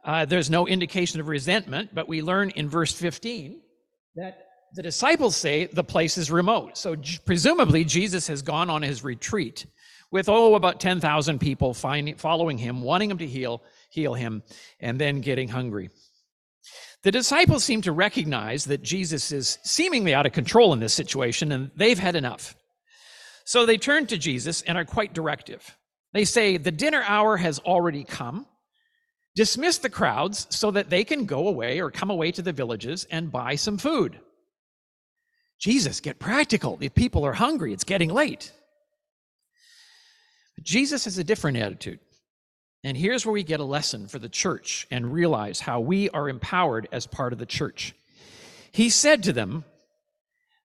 Uh, 0.08 0.24
there's 0.24 0.50
no 0.50 0.66
indication 0.66 1.20
of 1.20 1.28
resentment, 1.28 1.90
but 1.94 2.08
we 2.08 2.22
learn 2.22 2.50
in 2.52 2.70
verse 2.70 2.94
15 2.94 3.62
that 4.16 4.46
the 4.74 4.82
disciples 4.82 5.36
say 5.36 5.66
the 5.66 5.84
place 5.84 6.18
is 6.18 6.32
remote. 6.32 6.78
So 6.78 6.96
presumably, 7.26 7.84
Jesus 7.84 8.26
has 8.28 8.42
gone 8.42 8.70
on 8.70 8.82
his 8.82 9.04
retreat 9.04 9.66
with, 10.10 10.30
oh, 10.30 10.56
about 10.56 10.80
10,000 10.80 11.40
people 11.40 11.74
following 11.74 12.58
him, 12.58 12.82
wanting 12.82 13.12
him 13.12 13.18
to 13.18 13.28
heal, 13.28 13.62
heal 13.90 14.14
him, 14.14 14.44
and 14.80 15.00
then 15.00 15.20
getting 15.20 15.50
hungry. 15.50 15.90
The 17.04 17.12
disciples 17.12 17.66
seem 17.66 17.82
to 17.82 17.92
recognize 17.92 18.64
that 18.66 18.82
Jesus 18.82 19.34
is 19.34 19.60
seemingly 19.64 20.14
out 20.14 20.26
of 20.26 20.32
control 20.32 20.72
in 20.72 20.80
this 20.80 20.94
situation, 20.94 21.52
and 21.52 21.70
they've 21.76 22.00
had 22.00 22.16
enough. 22.16 22.56
So 23.44 23.66
they 23.66 23.78
turn 23.78 24.08
to 24.08 24.18
Jesus 24.18 24.62
and 24.62 24.78
are 24.78 24.86
quite 24.86 25.14
directive. 25.14 25.78
They 26.14 26.24
say, 26.24 26.56
The 26.56 26.72
dinner 26.72 27.04
hour 27.06 27.36
has 27.36 27.60
already 27.60 28.06
come. 28.06 28.46
Dismiss 29.38 29.78
the 29.78 29.92
crowds 29.92 30.48
so 30.50 30.72
that 30.72 30.90
they 30.90 31.04
can 31.04 31.26
go 31.26 31.48
away 31.48 31.80
or 31.80 31.92
come 31.92 32.10
away 32.10 32.32
to 32.32 32.42
the 32.42 32.52
villages 32.52 33.06
and 33.12 33.32
buy 33.32 33.54
some 33.54 33.78
food. 33.78 34.20
Jesus, 35.60 36.00
get 36.00 36.18
practical. 36.18 36.76
The 36.76 36.90
people 36.90 37.24
are 37.24 37.34
hungry. 37.34 37.72
It's 37.72 37.84
getting 37.84 38.10
late. 38.10 38.52
But 40.56 40.64
Jesus 40.64 41.06
has 41.06 41.20
a 41.20 41.24
different 41.24 41.58
attitude. 41.58 42.00
And 42.84 42.98
here's 42.98 43.28
where 43.28 43.34
we 43.34 43.44
get 43.44 43.60
a 43.60 43.64
lesson 43.64 44.08
for 44.08 44.18
the 44.18 44.28
church 44.28 44.88
and 44.90 45.14
realize 45.14 45.60
how 45.60 45.82
we 45.82 46.10
are 46.10 46.28
empowered 46.28 46.88
as 46.92 47.06
part 47.06 47.32
of 47.32 47.38
the 47.38 47.46
church. 47.46 47.94
He 48.72 48.90
said 48.90 49.22
to 49.24 49.34
them, 49.34 49.66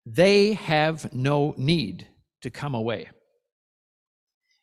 They 0.07 0.55
have 0.55 1.12
no 1.12 1.55
need 1.59 2.07
to 2.41 2.49
come 2.49 2.75
away. 2.75 3.11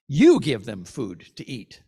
You 0.08 0.40
give 0.40 0.66
them 0.66 0.84
food 0.84 1.28
to 1.36 1.48
eat. 1.48 1.84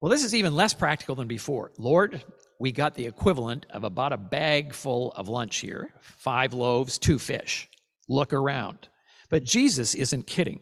Well, 0.00 0.10
this 0.10 0.24
is 0.24 0.34
even 0.34 0.54
less 0.54 0.74
practical 0.74 1.14
than 1.14 1.28
before. 1.28 1.72
Lord, 1.78 2.22
we 2.60 2.72
got 2.72 2.94
the 2.94 3.06
equivalent 3.06 3.66
of 3.70 3.84
about 3.84 4.12
a 4.12 4.16
bag 4.16 4.72
full 4.72 5.12
of 5.12 5.28
lunch 5.28 5.58
here 5.58 5.92
five 6.00 6.52
loaves, 6.54 6.98
two 6.98 7.18
fish. 7.18 7.68
Look 8.08 8.32
around. 8.32 8.88
But 9.28 9.44
Jesus 9.44 9.94
isn't 9.94 10.26
kidding. 10.26 10.60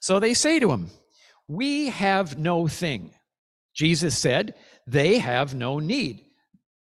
So 0.00 0.18
they 0.18 0.34
say 0.34 0.60
to 0.60 0.70
him, 0.70 0.90
We 1.48 1.88
have 1.88 2.38
no 2.38 2.66
thing. 2.68 3.12
Jesus 3.74 4.16
said, 4.16 4.54
They 4.86 5.18
have 5.18 5.54
no 5.54 5.78
need. 5.78 6.24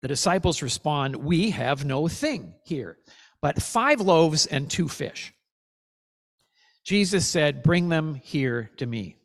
The 0.02 0.08
disciples 0.08 0.62
respond, 0.62 1.16
We 1.16 1.52
have 1.52 1.86
no 1.86 2.08
thing 2.08 2.56
here 2.64 2.98
but 3.44 3.62
five 3.62 4.00
loaves 4.00 4.46
and 4.46 4.72
two 4.72 4.88
fish. 4.88 5.34
Jesus 6.86 7.28
said, 7.28 7.62
Bring 7.62 7.90
them 7.90 8.16
here 8.16 8.72
to 8.78 8.86
me. 8.86 9.18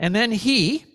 And 0.00 0.14
then 0.14 0.32
he, 0.32 0.86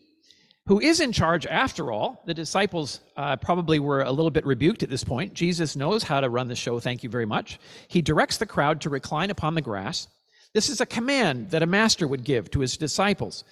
who 0.65 0.81
is 0.81 1.00
in 1.00 1.12
charge 1.12 1.45
after 1.45 1.91
all, 1.91 2.24
the 2.25 2.33
disciples 2.33 3.00
uh, 3.15 3.38
probably 3.38 3.77
were 3.77 4.01
a 4.01 4.12
little 4.12 4.31
bit 4.31 4.45
rebuked 4.47 4.81
at 4.81 4.89
this 4.89 5.03
point. 5.03 5.35
Jesus 5.35 5.75
knows 5.75 6.01
how 6.01 6.19
to 6.19 6.29
run 6.29 6.47
the 6.47 6.55
show, 6.55 6.79
thank 6.79 7.03
you 7.03 7.09
very 7.09 7.27
much. 7.27 7.59
He 7.88 8.01
directs 8.01 8.38
the 8.38 8.47
crowd 8.47 8.81
to 8.81 8.89
recline 8.89 9.29
upon 9.29 9.53
the 9.53 9.62
grass. 9.62 10.07
This 10.53 10.69
is 10.69 10.81
a 10.81 10.88
command 10.88 11.51
that 11.51 11.62
a 11.62 11.67
master 11.67 12.07
would 12.07 12.24
give 12.24 12.50
to 12.51 12.62
his 12.62 12.77
disciples, 12.77 13.43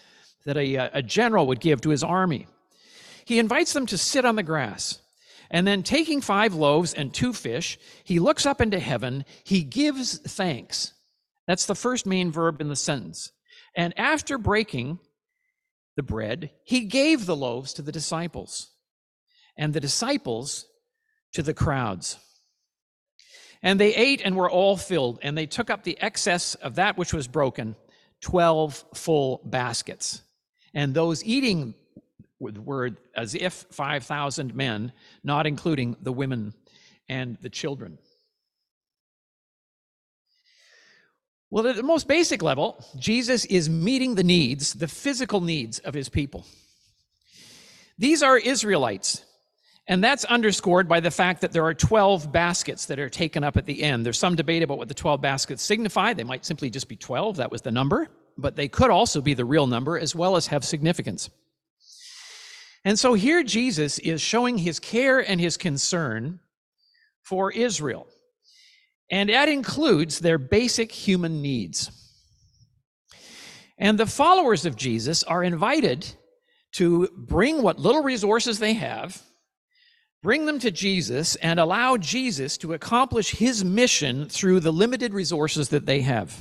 that 0.46 0.58
a, 0.58 0.76
a 0.76 1.04
general 1.04 1.46
would 1.48 1.60
give 1.60 1.82
to 1.82 1.92
his 1.92 2.04
army. 2.04 2.48
He 3.24 3.38
invites 3.38 3.74
them 3.74 3.86
to 3.86 3.98
sit 3.98 4.26
on 4.26 4.36
the 4.36 4.44
grass. 4.44 5.00
And 5.52 5.68
then 5.68 5.84
taking 5.84 6.20
five 6.20 6.56
loaves 6.56 6.96
and 6.96 7.14
two 7.14 7.32
fish, 7.32 7.78
he 8.04 8.18
looks 8.18 8.48
up 8.48 8.60
into 8.60 8.80
heaven, 8.80 9.24
he 9.44 9.62
gives 9.62 10.18
thanks. 10.18 10.94
That's 11.46 11.68
the 11.68 11.76
first 11.76 12.08
main 12.08 12.32
verb 12.32 12.60
in 12.60 12.70
the 12.70 12.76
sentence. 12.76 13.32
And 13.76 13.94
after 14.00 14.40
breaking 14.40 14.98
the 15.96 16.04
bread, 16.04 16.52
he 16.64 16.82
gave 16.82 17.26
the 17.26 17.36
loaves 17.36 17.74
to 17.74 17.82
the 17.82 17.92
disciples, 17.92 18.72
and 19.58 19.74
the 19.74 19.80
disciples 19.80 20.66
to 21.34 21.44
the 21.44 21.54
crowds. 21.54 22.18
And 23.62 23.80
they 23.80 23.96
ate 23.96 24.22
and 24.24 24.36
were 24.36 24.50
all 24.50 24.76
filled, 24.76 25.20
and 25.22 25.38
they 25.38 25.46
took 25.46 25.70
up 25.70 25.84
the 25.84 26.00
excess 26.02 26.56
of 26.56 26.76
that 26.76 26.98
which 26.98 27.14
was 27.14 27.28
broken, 27.28 27.76
12 28.22 28.86
full 28.94 29.42
baskets. 29.46 30.22
And 30.74 30.94
those 30.94 31.24
eating 31.24 31.76
were 32.40 32.92
as 33.16 33.36
if 33.36 33.66
5,000 33.72 34.54
men, 34.54 34.92
not 35.24 35.48
including 35.48 35.96
the 36.02 36.12
women 36.12 36.54
and 37.08 37.38
the 37.42 37.50
children. 37.50 38.00
Well, 41.54 41.68
at 41.68 41.76
the 41.76 41.84
most 41.84 42.08
basic 42.08 42.42
level, 42.42 42.84
Jesus 42.98 43.46
is 43.46 43.70
meeting 43.70 44.16
the 44.16 44.24
needs, 44.24 44.74
the 44.74 44.88
physical 44.88 45.40
needs 45.40 45.78
of 45.78 45.94
his 45.94 46.10
people. 46.10 46.48
These 48.00 48.24
are 48.24 48.40
Israelites, 48.40 49.24
and 49.88 50.04
that's 50.04 50.26
underscored 50.26 50.88
by 50.90 51.00
the 51.00 51.12
fact 51.12 51.42
that 51.42 51.52
there 51.52 51.64
are 51.64 51.76
12 51.76 52.32
baskets 52.32 52.88
that 52.88 52.98
are 52.98 53.08
taken 53.08 53.44
up 53.44 53.56
at 53.56 53.68
the 53.68 53.84
end. 53.84 54.04
There's 54.04 54.18
some 54.18 54.36
debate 54.36 54.64
about 54.64 54.80
what 54.80 54.88
the 54.88 54.96
12 54.96 55.22
baskets 55.22 55.62
signify. 55.62 56.14
They 56.14 56.24
might 56.24 56.44
simply 56.44 56.72
just 56.72 56.88
be 56.88 56.96
12, 56.96 57.36
that 57.36 57.52
was 57.52 57.62
the 57.62 57.70
number, 57.70 58.10
but 58.36 58.56
they 58.56 58.68
could 58.68 58.90
also 58.90 59.22
be 59.22 59.36
the 59.36 59.46
real 59.46 59.68
number 59.68 60.00
as 60.00 60.16
well 60.16 60.36
as 60.36 60.48
have 60.48 60.66
significance. 60.66 61.30
And 62.84 62.98
so 62.98 63.14
here 63.14 63.44
Jesus 63.44 64.00
is 64.00 64.22
showing 64.22 64.58
his 64.58 64.80
care 64.80 65.20
and 65.20 65.40
his 65.40 65.58
concern 65.58 66.40
for 67.22 67.52
Israel. 67.52 68.08
And 69.14 69.30
that 69.30 69.48
includes 69.48 70.18
their 70.18 70.40
basic 70.40 70.92
human 70.92 71.44
needs. 71.44 71.92
And 73.78 74.00
the 74.00 74.08
followers 74.08 74.66
of 74.66 74.76
Jesus 74.76 75.22
are 75.22 75.44
invited 75.44 76.16
to 76.78 77.08
bring 77.16 77.62
what 77.62 77.78
little 77.78 78.02
resources 78.02 78.58
they 78.58 78.74
have, 78.74 79.22
bring 80.24 80.48
them 80.48 80.58
to 80.58 80.72
Jesus, 80.72 81.36
and 81.36 81.60
allow 81.60 81.96
Jesus 81.96 82.58
to 82.58 82.74
accomplish 82.74 83.30
his 83.30 83.64
mission 83.64 84.30
through 84.30 84.62
the 84.62 84.74
limited 84.74 85.14
resources 85.14 85.70
that 85.70 85.86
they 85.86 86.02
have. 86.02 86.36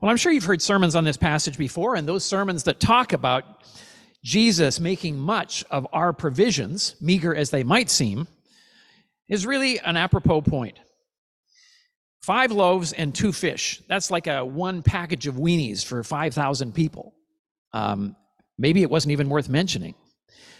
Well, 0.00 0.10
I'm 0.10 0.16
sure 0.16 0.32
you've 0.32 0.44
heard 0.44 0.62
sermons 0.62 0.96
on 0.96 1.04
this 1.04 1.18
passage 1.18 1.58
before, 1.58 1.94
and 1.94 2.08
those 2.08 2.24
sermons 2.24 2.62
that 2.62 2.80
talk 2.80 3.12
about 3.12 3.44
Jesus 4.24 4.80
making 4.80 5.18
much 5.18 5.62
of 5.70 5.86
our 5.92 6.14
provisions, 6.14 6.96
meager 7.02 7.34
as 7.34 7.50
they 7.50 7.64
might 7.64 7.90
seem, 7.90 8.26
is 9.28 9.46
really 9.46 9.78
an 9.78 9.96
apropos 9.96 10.40
point. 10.42 10.78
Five 12.22 12.52
loaves 12.52 12.92
and 12.92 13.14
two 13.14 13.32
fish. 13.32 13.80
That's 13.88 14.10
like 14.10 14.26
a 14.26 14.44
one 14.44 14.82
package 14.82 15.26
of 15.26 15.36
weenies 15.36 15.84
for 15.84 16.02
5,000 16.02 16.74
people. 16.74 17.14
Um, 17.72 18.16
maybe 18.58 18.82
it 18.82 18.90
wasn't 18.90 19.12
even 19.12 19.28
worth 19.28 19.48
mentioning. 19.48 19.94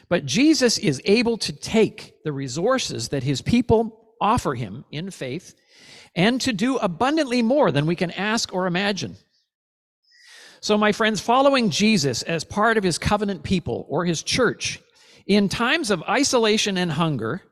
But 0.08 0.24
Jesus 0.24 0.78
is 0.78 1.02
able 1.04 1.36
to 1.38 1.52
take 1.52 2.14
the 2.24 2.32
resources 2.32 3.08
that 3.08 3.22
his 3.22 3.42
people 3.42 4.14
offer 4.20 4.54
him 4.54 4.84
in 4.90 5.10
faith 5.10 5.54
and 6.14 6.40
to 6.40 6.52
do 6.52 6.76
abundantly 6.78 7.42
more 7.42 7.70
than 7.70 7.86
we 7.86 7.96
can 7.96 8.10
ask 8.12 8.52
or 8.52 8.66
imagine. 8.66 9.16
So, 10.60 10.76
my 10.76 10.92
friends, 10.92 11.20
following 11.20 11.70
Jesus 11.70 12.22
as 12.22 12.44
part 12.44 12.78
of 12.78 12.84
his 12.84 12.98
covenant 12.98 13.42
people 13.42 13.86
or 13.88 14.04
his 14.04 14.22
church 14.22 14.80
in 15.26 15.48
times 15.48 15.90
of 15.90 16.02
isolation 16.04 16.76
and 16.78 16.90
hunger 16.90 17.42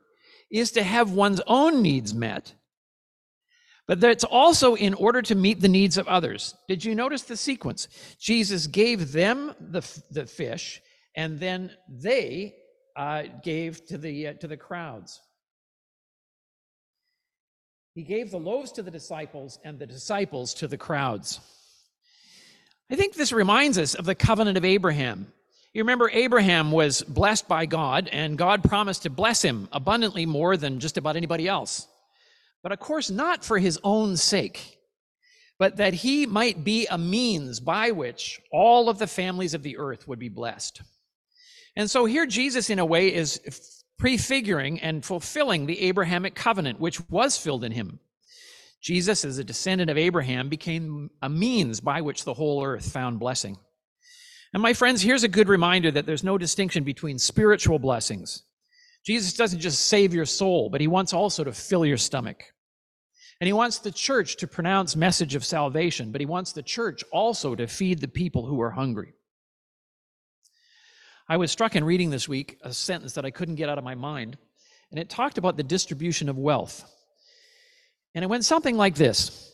is 0.49 0.71
to 0.71 0.83
have 0.83 1.11
one's 1.11 1.41
own 1.47 1.81
needs 1.81 2.13
met, 2.13 2.53
but 3.87 3.99
that's 3.99 4.23
also 4.23 4.75
in 4.75 4.93
order 4.93 5.21
to 5.21 5.35
meet 5.35 5.61
the 5.61 5.67
needs 5.69 5.97
of 5.97 6.07
others. 6.07 6.55
Did 6.67 6.83
you 6.83 6.95
notice 6.95 7.23
the 7.23 7.37
sequence? 7.37 7.87
Jesus 8.19 8.67
gave 8.67 9.11
them 9.11 9.53
the, 9.59 9.81
the 10.11 10.25
fish, 10.25 10.81
and 11.15 11.39
then 11.39 11.71
they 11.89 12.55
uh, 12.95 13.23
gave 13.43 13.85
to 13.87 13.97
the, 13.97 14.27
uh, 14.27 14.33
to 14.33 14.47
the 14.47 14.57
crowds. 14.57 15.21
He 17.93 18.03
gave 18.03 18.29
the 18.29 18.37
loaves 18.37 18.71
to 18.73 18.83
the 18.83 18.91
disciples 18.91 19.57
and 19.63 19.79
the 19.79 19.87
disciples 19.87 20.53
to 20.55 20.67
the 20.67 20.77
crowds. 20.77 21.39
I 22.91 22.95
think 22.95 23.15
this 23.15 23.33
reminds 23.33 23.77
us 23.77 23.95
of 23.95 24.05
the 24.05 24.15
covenant 24.15 24.57
of 24.57 24.63
Abraham. 24.63 25.33
You 25.77 25.83
remember, 25.83 26.09
Abraham 26.11 26.71
was 26.71 27.03
blessed 27.03 27.47
by 27.47 27.67
God, 27.67 28.09
and 28.11 28.35
God 28.35 28.63
promised 28.63 29.03
to 29.03 29.11
bless 29.11 29.43
him 29.43 29.69
abundantly 29.71 30.25
more 30.25 30.57
than 30.57 30.79
just 30.79 30.97
about 30.97 31.15
anybody 31.15 31.47
else. 31.47 31.87
But 32.63 32.71
of 32.71 32.79
course, 32.79 33.11
not 33.11 33.45
for 33.45 33.59
his 33.59 33.79
own 33.83 34.17
sake, 34.17 34.79
but 35.59 35.77
that 35.77 35.93
he 35.93 36.25
might 36.25 36.63
be 36.63 36.87
a 36.87 36.97
means 36.97 37.59
by 37.59 37.91
which 37.91 38.41
all 38.51 38.89
of 38.89 38.97
the 38.97 39.05
families 39.05 39.53
of 39.53 39.61
the 39.61 39.77
earth 39.77 40.07
would 40.07 40.17
be 40.17 40.29
blessed. 40.29 40.81
And 41.75 41.91
so 41.91 42.05
here, 42.05 42.25
Jesus, 42.25 42.71
in 42.71 42.79
a 42.79 42.85
way, 42.85 43.13
is 43.13 43.39
prefiguring 43.99 44.79
and 44.79 45.05
fulfilling 45.05 45.67
the 45.67 45.81
Abrahamic 45.81 46.33
covenant, 46.33 46.79
which 46.79 47.07
was 47.07 47.37
filled 47.37 47.63
in 47.63 47.71
him. 47.71 47.99
Jesus, 48.81 49.23
as 49.23 49.37
a 49.37 49.43
descendant 49.43 49.91
of 49.91 49.97
Abraham, 49.99 50.49
became 50.49 51.11
a 51.21 51.29
means 51.29 51.81
by 51.81 52.01
which 52.01 52.23
the 52.23 52.33
whole 52.33 52.65
earth 52.65 52.91
found 52.91 53.19
blessing. 53.19 53.59
And 54.53 54.63
my 54.63 54.73
friends, 54.73 55.01
here's 55.01 55.23
a 55.23 55.29
good 55.29 55.49
reminder 55.49 55.91
that 55.91 56.05
there's 56.05 56.23
no 56.23 56.37
distinction 56.37 56.83
between 56.83 57.19
spiritual 57.19 57.79
blessings. 57.79 58.43
Jesus 59.05 59.33
doesn't 59.33 59.59
just 59.59 59.87
save 59.87 60.13
your 60.13 60.25
soul, 60.25 60.69
but 60.69 60.81
he 60.81 60.87
wants 60.87 61.13
also 61.13 61.43
to 61.43 61.53
fill 61.53 61.85
your 61.85 61.97
stomach. 61.97 62.43
And 63.39 63.47
he 63.47 63.53
wants 63.53 63.79
the 63.79 63.91
church 63.91 64.37
to 64.37 64.47
pronounce 64.47 64.95
message 64.95 65.35
of 65.35 65.45
salvation, 65.45 66.11
but 66.11 66.21
he 66.21 66.25
wants 66.25 66.53
the 66.53 66.63
church 66.63 67.03
also 67.11 67.55
to 67.55 67.67
feed 67.67 67.99
the 67.99 68.07
people 68.07 68.45
who 68.45 68.59
are 68.61 68.71
hungry. 68.71 69.13
I 71.29 71.37
was 71.37 71.51
struck 71.51 71.75
in 71.75 71.83
reading 71.83 72.09
this 72.09 72.27
week 72.27 72.57
a 72.63 72.73
sentence 72.73 73.13
that 73.13 73.25
I 73.25 73.31
couldn't 73.31 73.55
get 73.55 73.69
out 73.69 73.77
of 73.77 73.83
my 73.83 73.95
mind, 73.95 74.37
and 74.91 74.99
it 74.99 75.09
talked 75.09 75.37
about 75.37 75.57
the 75.57 75.63
distribution 75.63 76.29
of 76.29 76.37
wealth. 76.37 76.83
And 78.15 78.23
it 78.23 78.27
went 78.27 78.45
something 78.45 78.77
like 78.77 78.95
this 78.95 79.51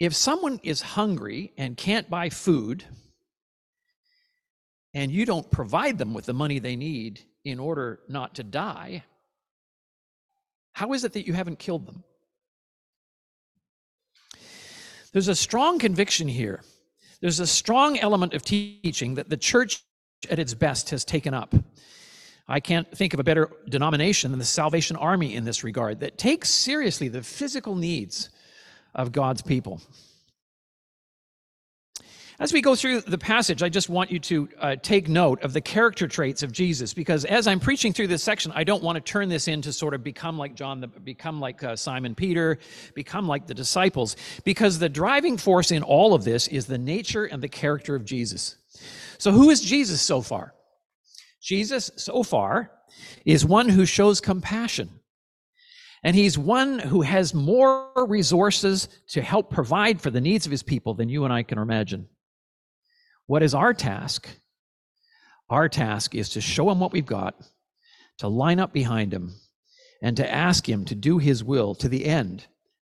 If 0.00 0.14
someone 0.14 0.58
is 0.62 0.80
hungry 0.80 1.52
and 1.56 1.76
can't 1.76 2.10
buy 2.10 2.30
food, 2.30 2.84
and 4.96 5.12
you 5.12 5.26
don't 5.26 5.50
provide 5.50 5.98
them 5.98 6.14
with 6.14 6.24
the 6.24 6.32
money 6.32 6.58
they 6.58 6.74
need 6.74 7.20
in 7.44 7.58
order 7.58 8.00
not 8.08 8.34
to 8.36 8.42
die, 8.42 9.04
how 10.72 10.94
is 10.94 11.04
it 11.04 11.12
that 11.12 11.26
you 11.26 11.34
haven't 11.34 11.58
killed 11.58 11.86
them? 11.86 12.02
There's 15.12 15.28
a 15.28 15.34
strong 15.34 15.78
conviction 15.78 16.28
here. 16.28 16.62
There's 17.20 17.40
a 17.40 17.46
strong 17.46 17.98
element 17.98 18.32
of 18.32 18.42
teaching 18.42 19.16
that 19.16 19.28
the 19.28 19.36
church 19.36 19.84
at 20.30 20.38
its 20.38 20.54
best 20.54 20.88
has 20.90 21.04
taken 21.04 21.34
up. 21.34 21.54
I 22.48 22.60
can't 22.60 22.90
think 22.90 23.12
of 23.12 23.20
a 23.20 23.24
better 23.24 23.50
denomination 23.68 24.30
than 24.30 24.38
the 24.38 24.46
Salvation 24.46 24.96
Army 24.96 25.34
in 25.34 25.44
this 25.44 25.62
regard 25.62 26.00
that 26.00 26.16
takes 26.16 26.48
seriously 26.48 27.08
the 27.08 27.22
physical 27.22 27.74
needs 27.74 28.30
of 28.94 29.12
God's 29.12 29.42
people. 29.42 29.82
As 32.38 32.52
we 32.52 32.60
go 32.60 32.74
through 32.74 33.00
the 33.00 33.16
passage, 33.16 33.62
I 33.62 33.70
just 33.70 33.88
want 33.88 34.10
you 34.10 34.18
to 34.18 34.48
uh, 34.60 34.76
take 34.82 35.08
note 35.08 35.42
of 35.42 35.54
the 35.54 35.60
character 35.62 36.06
traits 36.06 36.42
of 36.42 36.52
Jesus, 36.52 36.92
because 36.92 37.24
as 37.24 37.46
I'm 37.46 37.58
preaching 37.58 37.94
through 37.94 38.08
this 38.08 38.22
section, 38.22 38.52
I 38.54 38.62
don't 38.62 38.82
want 38.82 38.96
to 38.96 39.00
turn 39.00 39.30
this 39.30 39.48
into 39.48 39.72
sort 39.72 39.94
of 39.94 40.04
become 40.04 40.36
like 40.36 40.54
John, 40.54 40.82
the, 40.82 40.88
become 40.88 41.40
like 41.40 41.62
uh, 41.62 41.76
Simon 41.76 42.14
Peter, 42.14 42.58
become 42.94 43.26
like 43.26 43.46
the 43.46 43.54
disciples, 43.54 44.16
because 44.44 44.78
the 44.78 44.88
driving 44.88 45.38
force 45.38 45.70
in 45.70 45.82
all 45.82 46.12
of 46.12 46.24
this 46.24 46.46
is 46.48 46.66
the 46.66 46.76
nature 46.76 47.24
and 47.24 47.42
the 47.42 47.48
character 47.48 47.94
of 47.94 48.04
Jesus. 48.04 48.58
So, 49.16 49.32
who 49.32 49.48
is 49.48 49.62
Jesus 49.62 50.02
so 50.02 50.20
far? 50.20 50.54
Jesus, 51.40 51.90
so 51.96 52.22
far, 52.22 52.70
is 53.24 53.46
one 53.46 53.70
who 53.70 53.86
shows 53.86 54.20
compassion. 54.20 54.90
And 56.02 56.14
he's 56.14 56.36
one 56.36 56.78
who 56.78 57.00
has 57.00 57.32
more 57.32 58.06
resources 58.06 58.88
to 59.08 59.22
help 59.22 59.50
provide 59.50 60.02
for 60.02 60.10
the 60.10 60.20
needs 60.20 60.44
of 60.44 60.52
his 60.52 60.62
people 60.62 60.92
than 60.92 61.08
you 61.08 61.24
and 61.24 61.32
I 61.32 61.42
can 61.42 61.58
imagine. 61.58 62.08
What 63.26 63.42
is 63.42 63.54
our 63.54 63.74
task? 63.74 64.28
Our 65.48 65.68
task 65.68 66.14
is 66.14 66.30
to 66.30 66.40
show 66.40 66.70
him 66.70 66.80
what 66.80 66.92
we've 66.92 67.06
got, 67.06 67.34
to 68.18 68.28
line 68.28 68.60
up 68.60 68.72
behind 68.72 69.12
him, 69.12 69.34
and 70.02 70.16
to 70.16 70.32
ask 70.32 70.68
him 70.68 70.84
to 70.86 70.94
do 70.94 71.18
his 71.18 71.42
will 71.42 71.74
to 71.76 71.88
the 71.88 72.04
end 72.04 72.46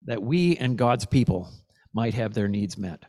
that 0.04 0.22
we 0.22 0.56
and 0.56 0.78
God's 0.78 1.06
people 1.06 1.50
might 1.92 2.14
have 2.14 2.34
their 2.34 2.48
needs 2.48 2.76
met. 2.76 3.04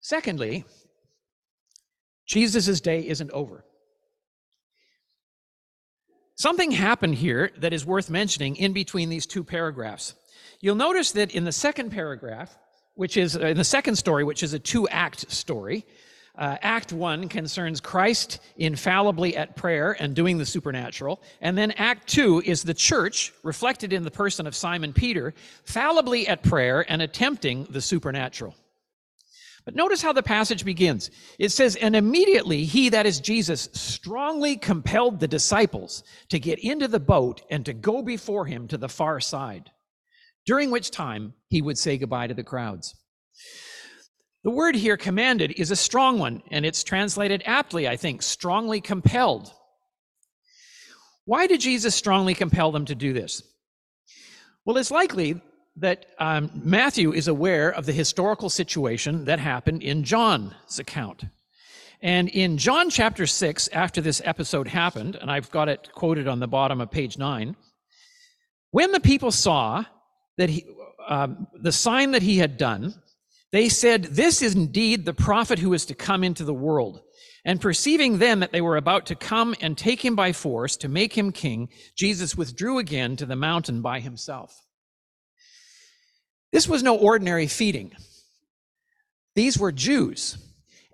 Secondly, 0.00 0.64
Jesus' 2.26 2.80
day 2.80 3.06
isn't 3.06 3.30
over. 3.32 3.64
Something 6.36 6.70
happened 6.70 7.16
here 7.16 7.50
that 7.58 7.72
is 7.72 7.86
worth 7.86 8.10
mentioning 8.10 8.56
in 8.56 8.72
between 8.72 9.08
these 9.08 9.26
two 9.26 9.42
paragraphs. 9.42 10.14
You'll 10.60 10.76
notice 10.76 11.12
that 11.12 11.32
in 11.32 11.44
the 11.44 11.52
second 11.52 11.90
paragraph, 11.90 12.56
which 12.94 13.16
is 13.16 13.36
uh, 13.36 13.40
in 13.40 13.56
the 13.56 13.64
second 13.64 13.96
story, 13.96 14.24
which 14.24 14.42
is 14.42 14.54
a 14.54 14.58
two 14.58 14.88
act 14.88 15.30
story, 15.30 15.84
uh, 16.38 16.56
act 16.60 16.92
one 16.92 17.28
concerns 17.28 17.80
Christ 17.80 18.40
infallibly 18.56 19.36
at 19.36 19.56
prayer 19.56 19.96
and 19.98 20.14
doing 20.14 20.38
the 20.38 20.46
supernatural. 20.46 21.22
And 21.40 21.56
then 21.56 21.70
act 21.72 22.08
two 22.08 22.42
is 22.44 22.62
the 22.62 22.74
church, 22.74 23.32
reflected 23.42 23.92
in 23.92 24.02
the 24.02 24.10
person 24.10 24.46
of 24.46 24.54
Simon 24.54 24.92
Peter, 24.92 25.34
fallibly 25.64 26.28
at 26.28 26.42
prayer 26.42 26.84
and 26.90 27.00
attempting 27.00 27.64
the 27.70 27.80
supernatural. 27.80 28.54
But 29.64 29.74
notice 29.74 30.00
how 30.00 30.12
the 30.12 30.22
passage 30.22 30.64
begins. 30.64 31.10
It 31.38 31.50
says, 31.50 31.74
And 31.76 31.96
immediately 31.96 32.64
he, 32.64 32.90
that 32.90 33.04
is 33.04 33.18
Jesus, 33.18 33.68
strongly 33.72 34.56
compelled 34.56 35.18
the 35.18 35.26
disciples 35.26 36.04
to 36.28 36.38
get 36.38 36.60
into 36.60 36.86
the 36.86 37.00
boat 37.00 37.42
and 37.50 37.64
to 37.66 37.72
go 37.72 38.00
before 38.00 38.46
him 38.46 38.68
to 38.68 38.78
the 38.78 38.88
far 38.88 39.20
side 39.20 39.70
during 40.46 40.70
which 40.70 40.90
time 40.90 41.34
he 41.48 41.60
would 41.60 41.76
say 41.76 41.98
goodbye 41.98 42.28
to 42.28 42.34
the 42.34 42.44
crowds. 42.44 42.94
The 44.44 44.50
word 44.50 44.76
here, 44.76 44.96
commanded, 44.96 45.52
is 45.56 45.72
a 45.72 45.76
strong 45.76 46.20
one, 46.20 46.40
and 46.52 46.64
it's 46.64 46.84
translated 46.84 47.42
aptly, 47.44 47.88
I 47.88 47.96
think, 47.96 48.22
strongly 48.22 48.80
compelled. 48.80 49.52
Why 51.24 51.48
did 51.48 51.60
Jesus 51.60 51.96
strongly 51.96 52.34
compel 52.34 52.70
them 52.70 52.84
to 52.84 52.94
do 52.94 53.12
this? 53.12 53.42
Well, 54.64 54.76
it's 54.76 54.92
likely 54.92 55.40
that 55.78 56.06
um, 56.18 56.50
Matthew 56.54 57.12
is 57.12 57.26
aware 57.26 57.70
of 57.70 57.86
the 57.86 57.92
historical 57.92 58.48
situation 58.48 59.24
that 59.24 59.40
happened 59.40 59.82
in 59.82 60.04
John's 60.04 60.78
account. 60.78 61.24
And 62.00 62.28
in 62.28 62.56
John 62.56 62.88
chapter 62.88 63.26
6, 63.26 63.68
after 63.72 64.00
this 64.00 64.22
episode 64.24 64.68
happened, 64.68 65.16
and 65.16 65.30
I've 65.30 65.50
got 65.50 65.68
it 65.68 65.90
quoted 65.92 66.28
on 66.28 66.38
the 66.38 66.46
bottom 66.46 66.80
of 66.80 66.90
page 66.90 67.18
9, 67.18 67.56
when 68.70 68.92
the 68.92 69.00
people 69.00 69.32
saw 69.32 69.84
that 70.36 70.50
he, 70.50 70.64
um, 71.06 71.46
the 71.54 71.72
sign 71.72 72.12
that 72.12 72.22
he 72.22 72.38
had 72.38 72.56
done, 72.56 72.94
they 73.52 73.68
said, 73.68 74.04
This 74.04 74.42
is 74.42 74.54
indeed 74.54 75.04
the 75.04 75.14
prophet 75.14 75.58
who 75.58 75.72
is 75.72 75.86
to 75.86 75.94
come 75.94 76.24
into 76.24 76.44
the 76.44 76.54
world. 76.54 77.02
And 77.44 77.60
perceiving 77.60 78.18
then 78.18 78.40
that 78.40 78.50
they 78.50 78.60
were 78.60 78.76
about 78.76 79.06
to 79.06 79.14
come 79.14 79.54
and 79.60 79.78
take 79.78 80.04
him 80.04 80.16
by 80.16 80.32
force 80.32 80.76
to 80.78 80.88
make 80.88 81.16
him 81.16 81.30
king, 81.30 81.68
Jesus 81.94 82.36
withdrew 82.36 82.78
again 82.78 83.16
to 83.16 83.26
the 83.26 83.36
mountain 83.36 83.82
by 83.82 84.00
himself. 84.00 84.62
This 86.52 86.68
was 86.68 86.82
no 86.82 86.96
ordinary 86.96 87.46
feeding. 87.46 87.92
These 89.36 89.58
were 89.58 89.70
Jews 89.70 90.38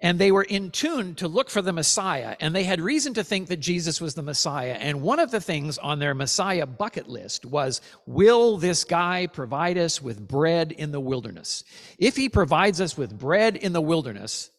and 0.02 0.18
they 0.18 0.32
were 0.32 0.42
in 0.42 0.72
tune 0.72 1.14
to 1.14 1.28
look 1.28 1.48
for 1.48 1.62
the 1.62 1.72
Messiah, 1.72 2.36
and 2.40 2.54
they 2.54 2.64
had 2.64 2.80
reason 2.80 3.14
to 3.14 3.22
think 3.24 3.46
that 3.48 3.60
Jesus 3.60 4.00
was 4.00 4.14
the 4.14 4.22
Messiah. 4.22 4.76
And 4.78 5.00
one 5.00 5.20
of 5.20 5.30
the 5.30 5.40
things 5.40 5.78
on 5.78 6.00
their 6.00 6.12
Messiah 6.12 6.66
bucket 6.66 7.08
list 7.08 7.46
was 7.46 7.80
Will 8.04 8.58
this 8.58 8.82
guy 8.82 9.28
provide 9.28 9.78
us 9.78 10.02
with 10.02 10.26
bread 10.26 10.72
in 10.72 10.90
the 10.90 11.00
wilderness? 11.00 11.62
If 11.98 12.16
he 12.16 12.28
provides 12.28 12.80
us 12.80 12.98
with 12.98 13.16
bread 13.16 13.56
in 13.56 13.72
the 13.72 13.80
wilderness, 13.80 14.50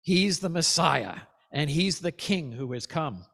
he's 0.00 0.40
the 0.40 0.48
Messiah, 0.48 1.16
and 1.52 1.68
he's 1.68 2.00
the 2.00 2.12
king 2.12 2.50
who 2.52 2.72
has 2.72 2.86
come. 2.86 3.26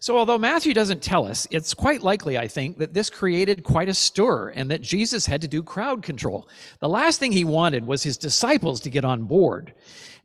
So, 0.00 0.18
although 0.18 0.38
Matthew 0.38 0.74
doesn't 0.74 1.02
tell 1.02 1.26
us, 1.26 1.46
it's 1.50 1.72
quite 1.72 2.02
likely, 2.02 2.36
I 2.36 2.46
think, 2.48 2.78
that 2.78 2.92
this 2.92 3.08
created 3.08 3.64
quite 3.64 3.88
a 3.88 3.94
stir 3.94 4.50
and 4.50 4.70
that 4.70 4.82
Jesus 4.82 5.26
had 5.26 5.40
to 5.40 5.48
do 5.48 5.62
crowd 5.62 6.02
control. 6.02 6.48
The 6.80 6.88
last 6.88 7.18
thing 7.18 7.32
he 7.32 7.44
wanted 7.44 7.86
was 7.86 8.02
his 8.02 8.18
disciples 8.18 8.80
to 8.80 8.90
get 8.90 9.04
on 9.04 9.24
board 9.24 9.74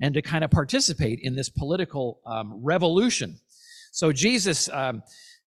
and 0.01 0.13
to 0.13 0.21
kind 0.21 0.43
of 0.43 0.51
participate 0.51 1.19
in 1.21 1.35
this 1.35 1.49
political 1.49 2.19
um, 2.25 2.59
revolution. 2.61 3.39
So, 3.91 4.11
Jesus 4.11 4.69
um, 4.69 5.01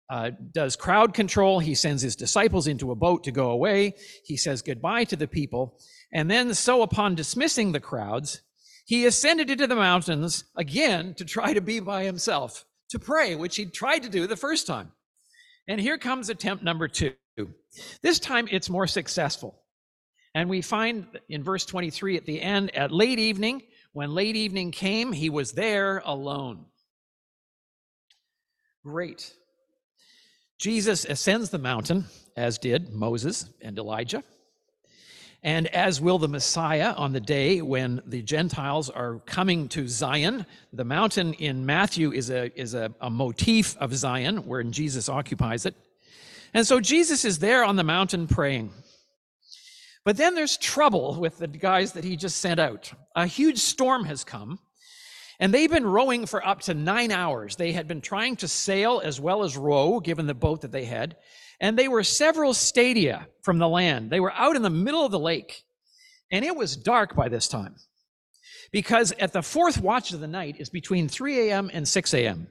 uh, 0.10 0.32
does 0.52 0.76
crowd 0.76 1.14
control. 1.14 1.60
He 1.60 1.76
sends 1.76 2.02
his 2.02 2.16
disciples 2.16 2.68
into 2.68 2.92
a 2.92 2.96
boat 2.96 3.24
to 3.24 3.32
go 3.32 3.52
away. 3.52 3.96
He 4.24 4.38
says 4.38 4.62
goodbye 4.62 5.06
to 5.06 5.16
the 5.16 5.28
people. 5.28 5.80
And 6.14 6.30
then, 6.30 6.54
so 6.54 6.84
upon 6.84 7.16
dismissing 7.16 7.72
the 7.72 7.80
crowds, 7.80 8.42
he 8.86 9.06
ascended 9.06 9.50
into 9.50 9.66
the 9.66 9.76
mountains 9.76 10.44
again 10.56 11.14
to 11.16 11.26
try 11.26 11.54
to 11.54 11.62
be 11.62 11.80
by 11.80 12.04
himself, 12.04 12.66
to 12.94 13.00
pray, 13.00 13.36
which 13.36 13.58
he 13.58 13.66
tried 13.66 14.04
to 14.04 14.10
do 14.10 14.26
the 14.26 14.38
first 14.38 14.66
time. 14.66 14.92
And 15.68 15.80
here 15.80 15.98
comes 15.98 16.30
attempt 16.30 16.64
number 16.64 16.88
two. 16.88 17.14
This 18.02 18.20
time 18.20 18.48
it's 18.52 18.70
more 18.70 18.88
successful. 18.88 19.60
And 20.36 20.50
we 20.50 20.62
find 20.62 21.06
in 21.30 21.44
verse 21.44 21.66
23 21.66 22.18
at 22.18 22.26
the 22.26 22.42
end, 22.42 22.76
at 22.76 22.92
late 22.92 23.20
evening, 23.20 23.62
when 23.92 24.14
late 24.14 24.36
evening 24.36 24.72
came, 24.72 25.12
he 25.12 25.30
was 25.30 25.52
there 25.52 26.02
alone. 26.06 26.66
Great. 28.84 29.34
Jesus 30.60 31.06
ascends 31.06 31.50
the 31.50 31.60
mountain, 31.60 32.06
as 32.36 32.58
did 32.58 32.94
Moses 32.94 33.50
and 33.62 33.78
Elijah. 33.78 34.24
And 35.44 35.68
as 35.68 36.00
will 36.00 36.20
the 36.20 36.30
Messiah 36.30 36.94
on 36.94 37.12
the 37.12 37.20
day 37.20 37.62
when 37.62 38.02
the 38.06 38.22
Gentiles 38.22 38.90
are 38.90 39.20
coming 39.26 39.68
to 39.70 39.88
Zion. 39.90 40.46
The 40.72 40.86
mountain 40.86 41.34
in 41.34 41.66
Matthew 41.66 42.14
is 42.14 42.30
a, 42.30 42.58
is 42.58 42.74
a, 42.74 42.94
a 43.02 43.10
motif 43.10 43.76
of 43.78 43.94
Zion, 43.94 44.48
wherein 44.48 44.72
Jesus 44.72 45.10
occupies 45.10 45.66
it. 45.66 45.76
And 46.54 46.66
so 46.66 46.80
Jesus 46.80 47.26
is 47.26 47.40
there 47.40 47.66
on 47.66 47.76
the 47.76 47.84
mountain 47.84 48.28
praying. 48.28 48.72
But 50.06 50.18
then 50.18 50.36
there's 50.36 50.58
trouble 50.58 51.20
with 51.20 51.38
the 51.38 51.48
guys 51.48 51.94
that 51.94 52.04
he 52.04 52.16
just 52.16 52.38
sent 52.38 52.60
out. 52.60 52.94
A 53.16 53.26
huge 53.26 53.58
storm 53.58 54.06
has 54.06 54.24
come, 54.24 54.60
and 55.40 55.54
they've 55.54 55.70
been 55.70 55.86
rowing 55.86 56.26
for 56.26 56.46
up 56.46 56.62
to 56.62 56.74
nine 56.74 57.12
hours. 57.12 57.56
They 57.56 57.72
had 57.72 57.88
been 57.88 58.02
trying 58.02 58.36
to 58.38 58.48
sail 58.48 59.02
as 59.04 59.20
well 59.20 59.44
as 59.44 59.58
row, 59.58 60.00
given 60.00 60.28
the 60.28 60.34
boat 60.34 60.62
that 60.62 60.72
they 60.72 60.86
had, 60.86 61.16
and 61.64 61.80
they 61.80 61.88
were 61.88 62.04
several 62.04 62.54
stadia 62.54 63.26
from 63.42 63.58
the 63.58 63.70
land. 63.70 64.10
They 64.10 64.20
were 64.20 64.34
out 64.34 64.58
in 64.58 64.64
the 64.64 64.70
middle 64.70 65.06
of 65.06 65.14
the 65.14 65.18
lake, 65.18 65.64
and 66.30 66.44
it 66.44 66.58
was 66.58 66.76
dark 66.76 67.16
by 67.16 67.30
this 67.30 67.48
time. 67.48 67.76
Because 68.74 69.14
at 69.14 69.32
the 69.32 69.42
fourth 69.42 69.80
watch 69.80 70.12
of 70.12 70.20
the 70.20 70.28
night 70.28 70.58
is 70.60 70.70
between 70.70 71.08
3 71.08 71.50
a.m. 71.50 71.72
and 71.74 71.88
6 71.88 72.14
a.m. 72.16 72.48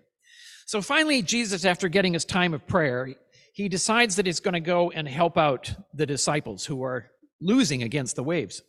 So 0.65 0.81
finally, 0.81 1.21
Jesus, 1.21 1.67
after 1.67 1.91
getting 1.91 2.15
his 2.15 2.25
time 2.25 2.55
of 2.55 2.67
prayer, 2.67 3.15
he 3.53 3.69
decides 3.69 4.17
that 4.17 4.25
he's 4.25 4.41
going 4.41 4.55
to 4.55 4.61
go 4.61 4.91
and 4.91 5.07
help 5.07 5.37
out 5.37 5.75
the 5.93 6.07
disciples 6.07 6.65
who 6.65 6.83
are 6.83 7.11
losing 7.39 7.83
against 7.83 8.17
the 8.17 8.25
waves. 8.25 8.63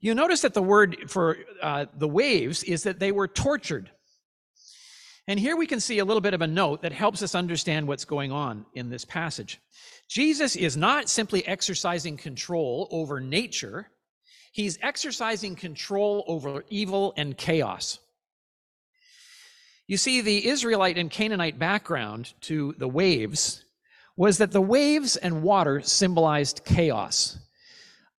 You 0.00 0.12
notice 0.16 0.40
that 0.40 0.54
the 0.54 0.62
word 0.62 1.04
for 1.06 1.36
uh, 1.62 1.86
the 1.96 2.08
waves 2.08 2.64
is 2.64 2.82
that 2.82 2.98
they 2.98 3.12
were 3.12 3.28
tortured. 3.28 3.92
And 5.28 5.38
here 5.38 5.56
we 5.56 5.66
can 5.66 5.80
see 5.80 5.98
a 5.98 6.04
little 6.04 6.20
bit 6.20 6.34
of 6.34 6.42
a 6.42 6.46
note 6.46 6.82
that 6.82 6.92
helps 6.92 7.22
us 7.22 7.34
understand 7.34 7.86
what's 7.86 8.04
going 8.04 8.32
on 8.32 8.66
in 8.74 8.90
this 8.90 9.04
passage. 9.04 9.60
Jesus 10.08 10.56
is 10.56 10.76
not 10.76 11.08
simply 11.08 11.46
exercising 11.46 12.16
control 12.16 12.88
over 12.90 13.20
nature, 13.20 13.90
he's 14.52 14.78
exercising 14.82 15.54
control 15.54 16.24
over 16.26 16.64
evil 16.68 17.14
and 17.16 17.36
chaos. 17.36 17.98
You 19.86 19.96
see, 19.96 20.20
the 20.20 20.46
Israelite 20.46 20.98
and 20.98 21.10
Canaanite 21.10 21.58
background 21.58 22.34
to 22.42 22.74
the 22.78 22.88
waves 22.88 23.64
was 24.16 24.38
that 24.38 24.52
the 24.52 24.60
waves 24.60 25.16
and 25.16 25.42
water 25.42 25.80
symbolized 25.80 26.64
chaos 26.64 27.38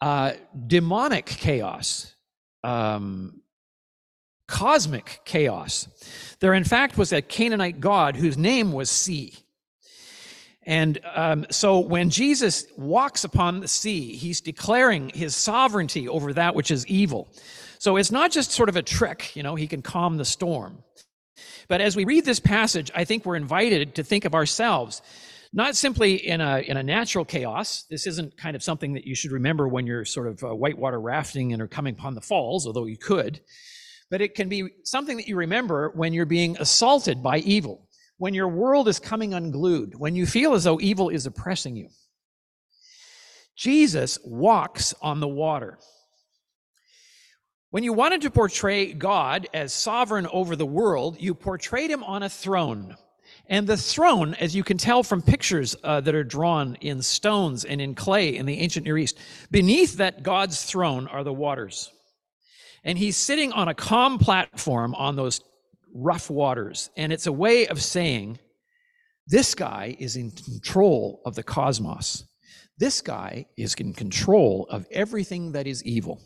uh, 0.01 0.33
demonic 0.67 1.27
chaos, 1.27 2.15
um, 2.65 3.40
cosmic 4.51 5.21
chaos. 5.25 5.89
There, 6.41 6.53
in 6.53 6.65
fact, 6.65 6.99
was 6.99 7.13
a 7.13 7.23
Canaanite 7.23 7.81
god 7.81 8.17
whose 8.17 8.37
name 8.37 8.73
was 8.73 8.91
Sea. 8.91 9.33
And 10.67 10.99
um, 11.15 11.47
so 11.51 11.79
when 11.79 12.11
Jesus 12.11 12.67
walks 12.77 13.25
upon 13.25 13.61
the 13.61 13.69
sea, 13.69 14.17
he's 14.17 14.41
declaring 14.41 15.11
his 15.11 15.35
sovereignty 15.35 16.09
over 16.09 16.33
that 16.35 16.55
which 16.55 16.71
is 16.71 16.87
evil. 16.87 17.29
So 17.79 17.97
it's 17.97 18.11
not 18.11 18.31
just 18.31 18.51
sort 18.51 18.69
of 18.69 18.77
a 18.77 18.83
trick, 18.83 19.35
you 19.35 19.43
know, 19.43 19.55
he 19.55 19.67
can 19.67 19.83
calm 19.83 20.17
the 20.19 20.25
storm. 20.25 20.83
But 21.69 21.81
as 21.81 21.97
we 21.97 22.05
read 22.05 22.25
this 22.25 22.41
passage, 22.41 22.91
I 22.95 23.05
think 23.05 23.25
we're 23.25 23.37
invited 23.37 23.95
to 23.95 24.03
think 24.03 24.25
of 24.25 24.35
ourselves 24.35 25.01
not 25.53 25.75
simply 25.75 26.15
in 26.15 26.41
a, 26.41 26.59
in 26.61 26.77
a 26.77 26.83
natural 26.83 27.25
chaos. 27.25 27.85
This 27.91 28.07
isn't 28.07 28.37
kind 28.37 28.55
of 28.55 28.63
something 28.63 28.93
that 28.93 29.05
you 29.05 29.15
should 29.15 29.33
remember 29.33 29.67
when 29.67 29.87
you're 29.87 30.05
sort 30.05 30.29
of 30.29 30.45
uh, 30.45 30.55
whitewater 30.55 31.01
rafting 31.01 31.53
and 31.53 31.61
are 31.61 31.69
coming 31.69 31.95
upon 31.95 32.15
the 32.15 32.21
falls, 32.21 32.67
although 32.67 32.87
you 32.87 32.97
could. 32.97 33.41
But 34.11 34.21
it 34.21 34.35
can 34.35 34.49
be 34.49 34.71
something 34.85 35.17
that 35.17 35.29
you 35.29 35.37
remember 35.37 35.91
when 35.95 36.13
you're 36.13 36.27
being 36.27 36.57
assaulted 36.59 37.23
by 37.23 37.39
evil, 37.39 37.89
when 38.19 38.35
your 38.35 38.49
world 38.49 38.89
is 38.89 38.99
coming 38.99 39.33
unglued, 39.35 39.95
when 39.97 40.17
you 40.17 40.27
feel 40.27 40.55
as 40.55 40.65
though 40.65 40.81
evil 40.81 41.09
is 41.09 41.27
oppressing 41.27 41.77
you. 41.77 41.89
Jesus 43.57 44.19
walks 44.25 44.95
on 45.01 45.21
the 45.21 45.29
water. 45.29 45.79
When 47.71 47.85
you 47.85 47.93
wanted 47.93 48.23
to 48.23 48.31
portray 48.31 48.93
God 48.93 49.47
as 49.55 49.73
sovereign 49.73 50.27
over 50.27 50.57
the 50.57 50.67
world, 50.67 51.19
you 51.21 51.35
portrayed 51.35 51.91
him 51.91 52.03
on 52.03 52.25
a 52.25 52.29
throne. 52.29 52.97
And 53.47 53.67
the 53.67 53.77
throne, 53.77 54.35
as 54.35 54.57
you 54.57 54.65
can 54.65 54.77
tell 54.77 55.05
from 55.05 55.23
pictures 55.23 55.77
uh, 55.85 56.01
that 56.01 56.15
are 56.15 56.25
drawn 56.25 56.77
in 56.81 57.01
stones 57.01 57.65
and 57.65 57.81
in 57.81 57.95
clay 57.95 58.37
in 58.37 58.47
the 58.47 58.59
ancient 58.59 58.87
Near 58.87 58.99
East, 58.99 59.19
beneath 59.53 59.99
that 59.99 60.25
God's 60.25 60.65
throne 60.65 61.07
are 61.07 61.23
the 61.23 61.33
waters. 61.33 61.93
And 62.85 62.99
he's 62.99 63.17
sitting 63.17 63.53
on 63.53 63.69
a 63.69 63.75
calm 63.75 64.19
platform 64.19 64.95
on 64.95 65.17
those 65.17 65.41
rough 65.95 66.31
waters. 66.31 66.91
And 66.97 67.13
it's 67.13 67.27
a 67.27 67.33
way 67.33 67.67
of 67.67 67.83
saying, 67.83 68.39
this 69.27 69.55
guy 69.55 69.97
is 69.99 70.17
in 70.17 70.31
control 70.31 71.21
of 71.25 71.35
the 71.35 71.43
cosmos. 71.43 72.25
This 72.79 73.01
guy 73.01 73.47
is 73.57 73.75
in 73.75 73.93
control 73.93 74.67
of 74.71 74.87
everything 74.91 75.53
that 75.53 75.67
is 75.67 75.85
evil. 75.85 76.21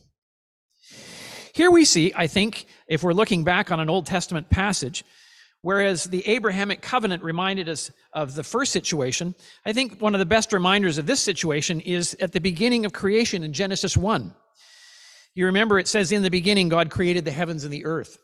Here 1.55 1.71
we 1.71 1.85
see, 1.85 2.13
I 2.17 2.27
think, 2.27 2.67
if 2.89 3.03
we're 3.03 3.13
looking 3.13 3.45
back 3.45 3.71
on 3.71 3.81
an 3.81 3.91
Old 3.91 4.07
Testament 4.07 4.51
passage, 4.51 5.05
Whereas 5.65 6.05
the 6.05 6.29
Abrahamic 6.29 6.83
covenant 6.83 7.23
reminded 7.23 7.71
us 7.71 7.91
of 8.13 8.35
the 8.35 8.45
first 8.45 8.71
situation, 8.71 9.35
I 9.65 9.73
think 9.73 9.99
one 9.99 10.15
of 10.15 10.19
the 10.19 10.27
best 10.27 10.53
reminders 10.53 10.99
of 10.99 11.07
this 11.07 11.23
situation 11.23 11.81
is 11.81 12.15
at 12.21 12.33
the 12.33 12.39
beginning 12.39 12.85
of 12.85 12.93
creation 12.93 13.43
in 13.43 13.55
Genesis 13.55 13.97
1. 13.97 14.35
You 15.35 15.47
remember 15.47 15.79
it 15.79 15.89
says, 15.89 16.13
In 16.13 16.23
the 16.23 16.31
beginning, 16.31 16.69
God 16.69 16.91
created 16.91 17.25
the 17.25 17.31
heavens 17.31 17.65
and 17.65 17.73
the 17.73 17.85
earth. 17.85 18.19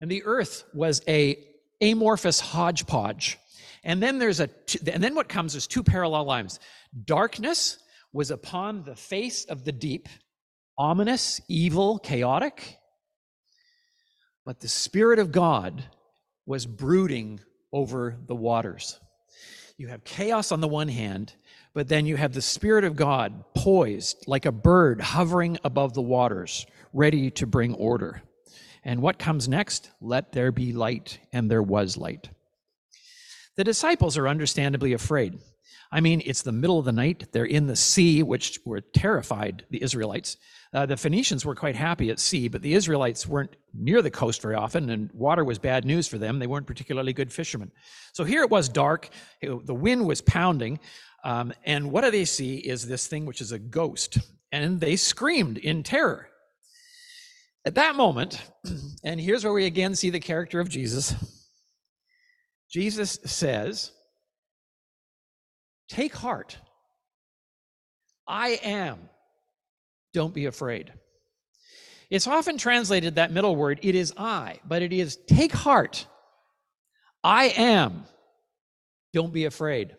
And 0.00 0.10
the 0.10 0.24
earth 0.24 0.64
was 0.74 1.02
a 1.08 1.38
amorphous 1.80 2.40
hodgepodge. 2.40 3.38
And 3.84 4.02
then 4.02 4.18
there's 4.18 4.40
a, 4.40 4.48
and 4.92 5.02
then 5.02 5.14
what 5.14 5.28
comes 5.28 5.54
is 5.54 5.66
two 5.66 5.82
parallel 5.82 6.24
lines. 6.24 6.58
Darkness 7.04 7.78
was 8.12 8.30
upon 8.30 8.84
the 8.84 8.96
face 8.96 9.44
of 9.44 9.64
the 9.64 9.72
deep, 9.72 10.08
ominous, 10.78 11.40
evil, 11.48 11.98
chaotic. 11.98 12.78
But 14.44 14.60
the 14.60 14.68
Spirit 14.68 15.18
of 15.18 15.32
God 15.32 15.84
was 16.46 16.66
brooding 16.66 17.40
over 17.72 18.16
the 18.26 18.34
waters. 18.34 18.98
You 19.76 19.88
have 19.88 20.04
chaos 20.04 20.52
on 20.52 20.60
the 20.60 20.68
one 20.68 20.88
hand, 20.88 21.34
but 21.74 21.88
then 21.88 22.06
you 22.06 22.16
have 22.16 22.32
the 22.32 22.40
Spirit 22.40 22.84
of 22.84 22.96
God 22.96 23.44
poised 23.54 24.24
like 24.26 24.46
a 24.46 24.52
bird 24.52 25.00
hovering 25.00 25.58
above 25.64 25.92
the 25.92 26.02
waters, 26.02 26.66
ready 26.92 27.30
to 27.32 27.46
bring 27.46 27.74
order. 27.74 28.22
And 28.84 29.02
what 29.02 29.18
comes 29.18 29.48
next? 29.48 29.90
Let 30.00 30.32
there 30.32 30.52
be 30.52 30.72
light, 30.72 31.18
and 31.32 31.50
there 31.50 31.62
was 31.62 31.96
light. 31.96 32.30
The 33.56 33.64
disciples 33.64 34.16
are 34.16 34.28
understandably 34.28 34.92
afraid. 34.92 35.38
I 35.90 36.00
mean, 36.00 36.22
it's 36.24 36.42
the 36.42 36.52
middle 36.52 36.78
of 36.78 36.84
the 36.84 36.92
night. 36.92 37.28
They're 37.32 37.44
in 37.44 37.66
the 37.66 37.76
sea, 37.76 38.22
which 38.22 38.58
were 38.64 38.80
terrified, 38.80 39.64
the 39.70 39.82
Israelites. 39.82 40.36
Uh, 40.72 40.86
the 40.86 40.96
Phoenicians 40.96 41.44
were 41.44 41.54
quite 41.54 41.76
happy 41.76 42.10
at 42.10 42.18
sea, 42.18 42.48
but 42.48 42.62
the 42.62 42.74
Israelites 42.74 43.28
weren't 43.28 43.54
near 43.72 44.02
the 44.02 44.10
coast 44.10 44.42
very 44.42 44.56
often, 44.56 44.90
and 44.90 45.10
water 45.12 45.44
was 45.44 45.58
bad 45.58 45.84
news 45.84 46.08
for 46.08 46.18
them. 46.18 46.40
They 46.40 46.48
weren't 46.48 46.66
particularly 46.66 47.12
good 47.12 47.32
fishermen. 47.32 47.70
So 48.12 48.24
here 48.24 48.42
it 48.42 48.50
was 48.50 48.68
dark, 48.68 49.08
it, 49.40 49.66
the 49.66 49.74
wind 49.74 50.04
was 50.04 50.20
pounding, 50.20 50.80
um, 51.24 51.52
and 51.64 51.90
what 51.90 52.04
do 52.04 52.10
they 52.10 52.24
see 52.24 52.56
is 52.56 52.86
this 52.86 53.06
thing 53.06 53.26
which 53.26 53.40
is 53.40 53.52
a 53.52 53.58
ghost. 53.58 54.18
And 54.52 54.80
they 54.80 54.94
screamed 54.94 55.58
in 55.58 55.82
terror. 55.82 56.28
At 57.66 57.74
that 57.74 57.96
moment, 57.96 58.40
and 59.04 59.20
here's 59.20 59.42
where 59.42 59.52
we 59.52 59.66
again 59.66 59.96
see 59.96 60.10
the 60.10 60.20
character 60.20 60.60
of 60.60 60.68
Jesus 60.68 61.14
Jesus 62.70 63.18
says, 63.24 63.92
Take 65.88 66.14
heart. 66.14 66.58
I 68.26 68.58
am 68.62 68.98
don't 70.14 70.32
be 70.32 70.46
afraid. 70.46 70.92
It's 72.08 72.26
often 72.26 72.56
translated 72.56 73.16
that 73.16 73.32
middle 73.32 73.56
word, 73.56 73.80
it 73.82 73.94
is 73.94 74.14
I, 74.16 74.60
but 74.66 74.80
it 74.80 74.92
is 74.92 75.18
take 75.26 75.52
heart. 75.52 76.06
I 77.22 77.46
am. 77.56 78.04
Don't 79.12 79.32
be 79.32 79.44
afraid. 79.44 79.96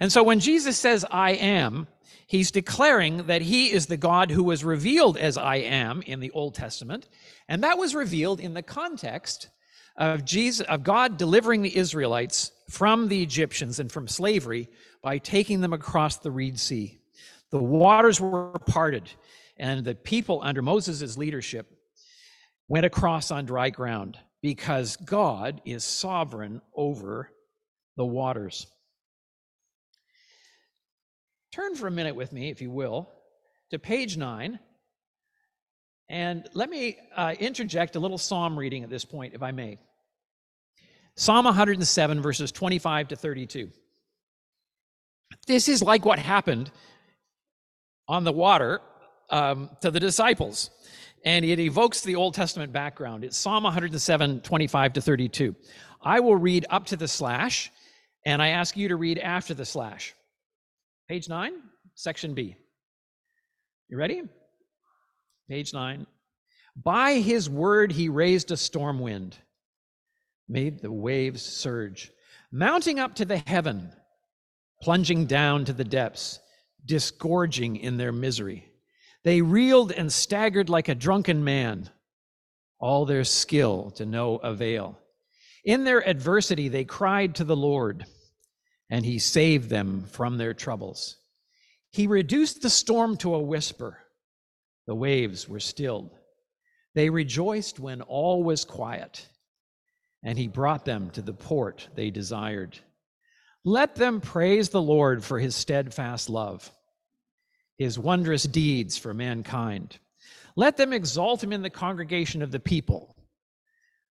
And 0.00 0.10
so 0.10 0.22
when 0.22 0.40
Jesus 0.40 0.78
says, 0.78 1.04
I 1.10 1.32
am, 1.32 1.86
he's 2.26 2.50
declaring 2.50 3.26
that 3.26 3.42
he 3.42 3.70
is 3.70 3.86
the 3.86 3.98
God 3.98 4.30
who 4.30 4.42
was 4.42 4.64
revealed 4.64 5.18
as 5.18 5.36
I 5.36 5.56
am 5.56 6.02
in 6.02 6.20
the 6.20 6.30
Old 6.30 6.54
Testament. 6.54 7.08
And 7.48 7.62
that 7.62 7.78
was 7.78 7.94
revealed 7.94 8.40
in 8.40 8.54
the 8.54 8.62
context 8.62 9.50
of 9.96 10.24
Jesus, 10.24 10.66
of 10.66 10.82
God 10.82 11.18
delivering 11.18 11.60
the 11.60 11.76
Israelites 11.76 12.52
from 12.70 13.08
the 13.08 13.22
Egyptians 13.22 13.78
and 13.78 13.92
from 13.92 14.08
slavery 14.08 14.68
by 15.02 15.18
taking 15.18 15.60
them 15.60 15.74
across 15.74 16.16
the 16.16 16.30
Reed 16.30 16.58
Sea. 16.58 16.98
The 17.50 17.58
waters 17.58 18.20
were 18.20 18.52
parted, 18.66 19.10
and 19.58 19.84
the 19.84 19.94
people 19.94 20.40
under 20.42 20.62
Moses' 20.62 21.18
leadership 21.18 21.70
went 22.68 22.86
across 22.86 23.30
on 23.30 23.44
dry 23.44 23.70
ground 23.70 24.16
because 24.40 24.96
God 24.96 25.60
is 25.66 25.84
sovereign 25.84 26.62
over 26.74 27.30
the 27.96 28.06
waters. 28.06 28.66
Turn 31.52 31.74
for 31.74 31.88
a 31.88 31.90
minute 31.90 32.14
with 32.14 32.32
me, 32.32 32.50
if 32.50 32.62
you 32.62 32.70
will, 32.70 33.10
to 33.70 33.78
page 33.78 34.16
nine. 34.16 34.60
And 36.08 36.48
let 36.54 36.70
me 36.70 36.98
uh, 37.16 37.34
interject 37.38 37.96
a 37.96 38.00
little 38.00 38.18
psalm 38.18 38.58
reading 38.58 38.84
at 38.84 38.90
this 38.90 39.04
point, 39.04 39.34
if 39.34 39.42
I 39.42 39.50
may. 39.50 39.78
Psalm 41.16 41.44
107, 41.44 42.22
verses 42.22 42.52
25 42.52 43.08
to 43.08 43.16
32. 43.16 43.70
This 45.46 45.68
is 45.68 45.82
like 45.82 46.04
what 46.04 46.18
happened 46.18 46.70
on 48.08 48.24
the 48.24 48.32
water 48.32 48.80
um, 49.28 49.70
to 49.80 49.90
the 49.90 50.00
disciples. 50.00 50.70
And 51.24 51.44
it 51.44 51.58
evokes 51.58 52.00
the 52.00 52.16
Old 52.16 52.34
Testament 52.34 52.72
background. 52.72 53.24
It's 53.24 53.36
Psalm 53.36 53.64
107, 53.64 54.40
25 54.40 54.92
to 54.94 55.00
32. 55.00 55.54
I 56.02 56.20
will 56.20 56.36
read 56.36 56.64
up 56.70 56.86
to 56.86 56.96
the 56.96 57.08
slash, 57.08 57.70
and 58.24 58.40
I 58.40 58.48
ask 58.48 58.76
you 58.76 58.88
to 58.88 58.96
read 58.96 59.18
after 59.18 59.52
the 59.52 59.64
slash. 59.64 60.14
Page 61.10 61.28
9, 61.28 61.54
section 61.96 62.34
B. 62.34 62.54
You 63.88 63.98
ready? 63.98 64.22
Page 65.48 65.74
9. 65.74 66.06
By 66.76 67.14
his 67.14 67.50
word 67.50 67.90
he 67.90 68.08
raised 68.08 68.52
a 68.52 68.56
storm 68.56 69.00
wind, 69.00 69.36
made 70.48 70.80
the 70.80 70.92
waves 70.92 71.42
surge, 71.42 72.12
mounting 72.52 73.00
up 73.00 73.16
to 73.16 73.24
the 73.24 73.38
heaven, 73.38 73.90
plunging 74.82 75.26
down 75.26 75.64
to 75.64 75.72
the 75.72 75.82
depths, 75.82 76.38
disgorging 76.86 77.74
in 77.74 77.96
their 77.96 78.12
misery. 78.12 78.70
They 79.24 79.42
reeled 79.42 79.90
and 79.90 80.12
staggered 80.12 80.68
like 80.68 80.88
a 80.88 80.94
drunken 80.94 81.42
man, 81.42 81.90
all 82.78 83.04
their 83.04 83.24
skill 83.24 83.90
to 83.96 84.06
no 84.06 84.36
avail. 84.36 84.96
In 85.64 85.82
their 85.82 86.08
adversity, 86.08 86.68
they 86.68 86.84
cried 86.84 87.34
to 87.34 87.42
the 87.42 87.56
Lord, 87.56 88.06
and 88.90 89.04
he 89.04 89.18
saved 89.18 89.70
them 89.70 90.04
from 90.10 90.36
their 90.36 90.52
troubles. 90.52 91.16
He 91.92 92.06
reduced 92.06 92.60
the 92.60 92.70
storm 92.70 93.16
to 93.18 93.34
a 93.34 93.42
whisper. 93.42 93.98
The 94.86 94.94
waves 94.94 95.48
were 95.48 95.60
stilled. 95.60 96.10
They 96.94 97.08
rejoiced 97.08 97.78
when 97.78 98.02
all 98.02 98.42
was 98.42 98.64
quiet, 98.64 99.26
and 100.22 100.36
he 100.36 100.48
brought 100.48 100.84
them 100.84 101.10
to 101.10 101.22
the 101.22 101.32
port 101.32 101.88
they 101.94 102.10
desired. 102.10 102.78
Let 103.64 103.94
them 103.94 104.20
praise 104.20 104.70
the 104.70 104.82
Lord 104.82 105.24
for 105.24 105.38
his 105.38 105.54
steadfast 105.54 106.28
love 106.28 106.70
his 107.80 107.98
wondrous 107.98 108.42
deeds 108.42 108.98
for 108.98 109.14
mankind. 109.14 109.98
Let 110.54 110.76
them 110.76 110.92
exalt 110.92 111.42
him 111.42 111.50
in 111.50 111.62
the 111.62 111.70
congregation 111.70 112.42
of 112.42 112.50
the 112.50 112.60
people, 112.60 113.16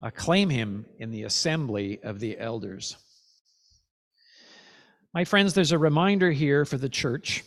acclaim 0.01 0.49
him 0.49 0.85
in 0.99 1.11
the 1.11 1.23
assembly 1.23 1.99
of 2.01 2.21
the 2.21 2.39
elders. 2.39 2.95
My 5.17 5.25
friends, 5.25 5.55
there's 5.55 5.71
a 5.71 5.79
reminder 5.79 6.29
here 6.29 6.63
for 6.63 6.77
the 6.77 6.89
church 6.89 7.43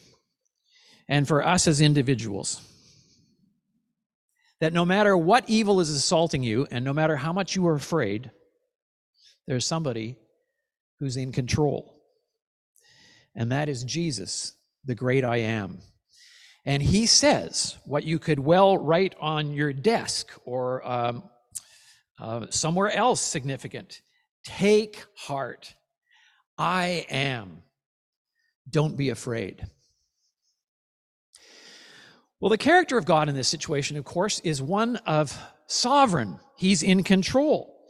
and 1.08 1.28
for 1.28 1.46
us 1.46 1.68
as 1.68 1.80
individuals 1.80 2.60
that 4.58 4.72
no 4.72 4.84
matter 4.84 5.16
what 5.16 5.48
evil 5.48 5.78
is 5.78 5.88
assaulting 5.88 6.42
you 6.42 6.66
and 6.72 6.84
no 6.84 6.92
matter 6.92 7.14
how 7.14 7.32
much 7.32 7.54
you 7.54 7.64
are 7.68 7.76
afraid, 7.76 8.32
there's 9.46 9.64
somebody 9.64 10.16
who's 10.98 11.16
in 11.16 11.30
control. 11.30 12.02
And 13.36 13.52
that 13.52 13.68
is 13.68 13.84
Jesus, 13.84 14.54
the 14.84 14.96
great 14.96 15.22
I 15.22 15.36
am. 15.36 15.78
And 16.64 16.82
he 16.82 17.06
says 17.06 17.78
what 17.84 18.02
you 18.02 18.18
could 18.18 18.40
well 18.40 18.78
write 18.78 19.14
on 19.20 19.52
your 19.52 19.72
desk 19.72 20.32
or 20.44 20.84
um, 20.84 21.22
uh, 22.18 22.46
somewhere 22.50 22.90
else 22.90 23.20
significant 23.20 24.00
Take 24.42 25.04
heart. 25.14 25.76
I 26.60 27.06
am. 27.08 27.62
Don't 28.68 28.94
be 28.94 29.08
afraid. 29.08 29.66
Well, 32.38 32.50
the 32.50 32.58
character 32.58 32.98
of 32.98 33.06
God 33.06 33.30
in 33.30 33.34
this 33.34 33.48
situation, 33.48 33.96
of 33.96 34.04
course, 34.04 34.40
is 34.40 34.60
one 34.60 34.96
of 35.06 35.36
sovereign. 35.66 36.38
He's 36.58 36.82
in 36.82 37.02
control. 37.02 37.88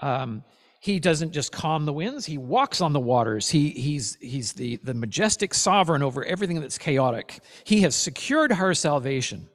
Um, 0.00 0.44
he 0.78 1.00
doesn't 1.00 1.32
just 1.32 1.50
calm 1.50 1.86
the 1.86 1.92
winds, 1.92 2.24
he 2.24 2.38
walks 2.38 2.80
on 2.80 2.92
the 2.92 3.00
waters. 3.00 3.48
He, 3.48 3.70
he's 3.70 4.16
he's 4.20 4.52
the, 4.52 4.76
the 4.76 4.94
majestic 4.94 5.52
sovereign 5.52 6.02
over 6.02 6.24
everything 6.24 6.60
that's 6.60 6.78
chaotic. 6.78 7.40
He 7.64 7.80
has 7.80 7.96
secured 7.96 8.52
our 8.52 8.74
salvation. 8.74 9.48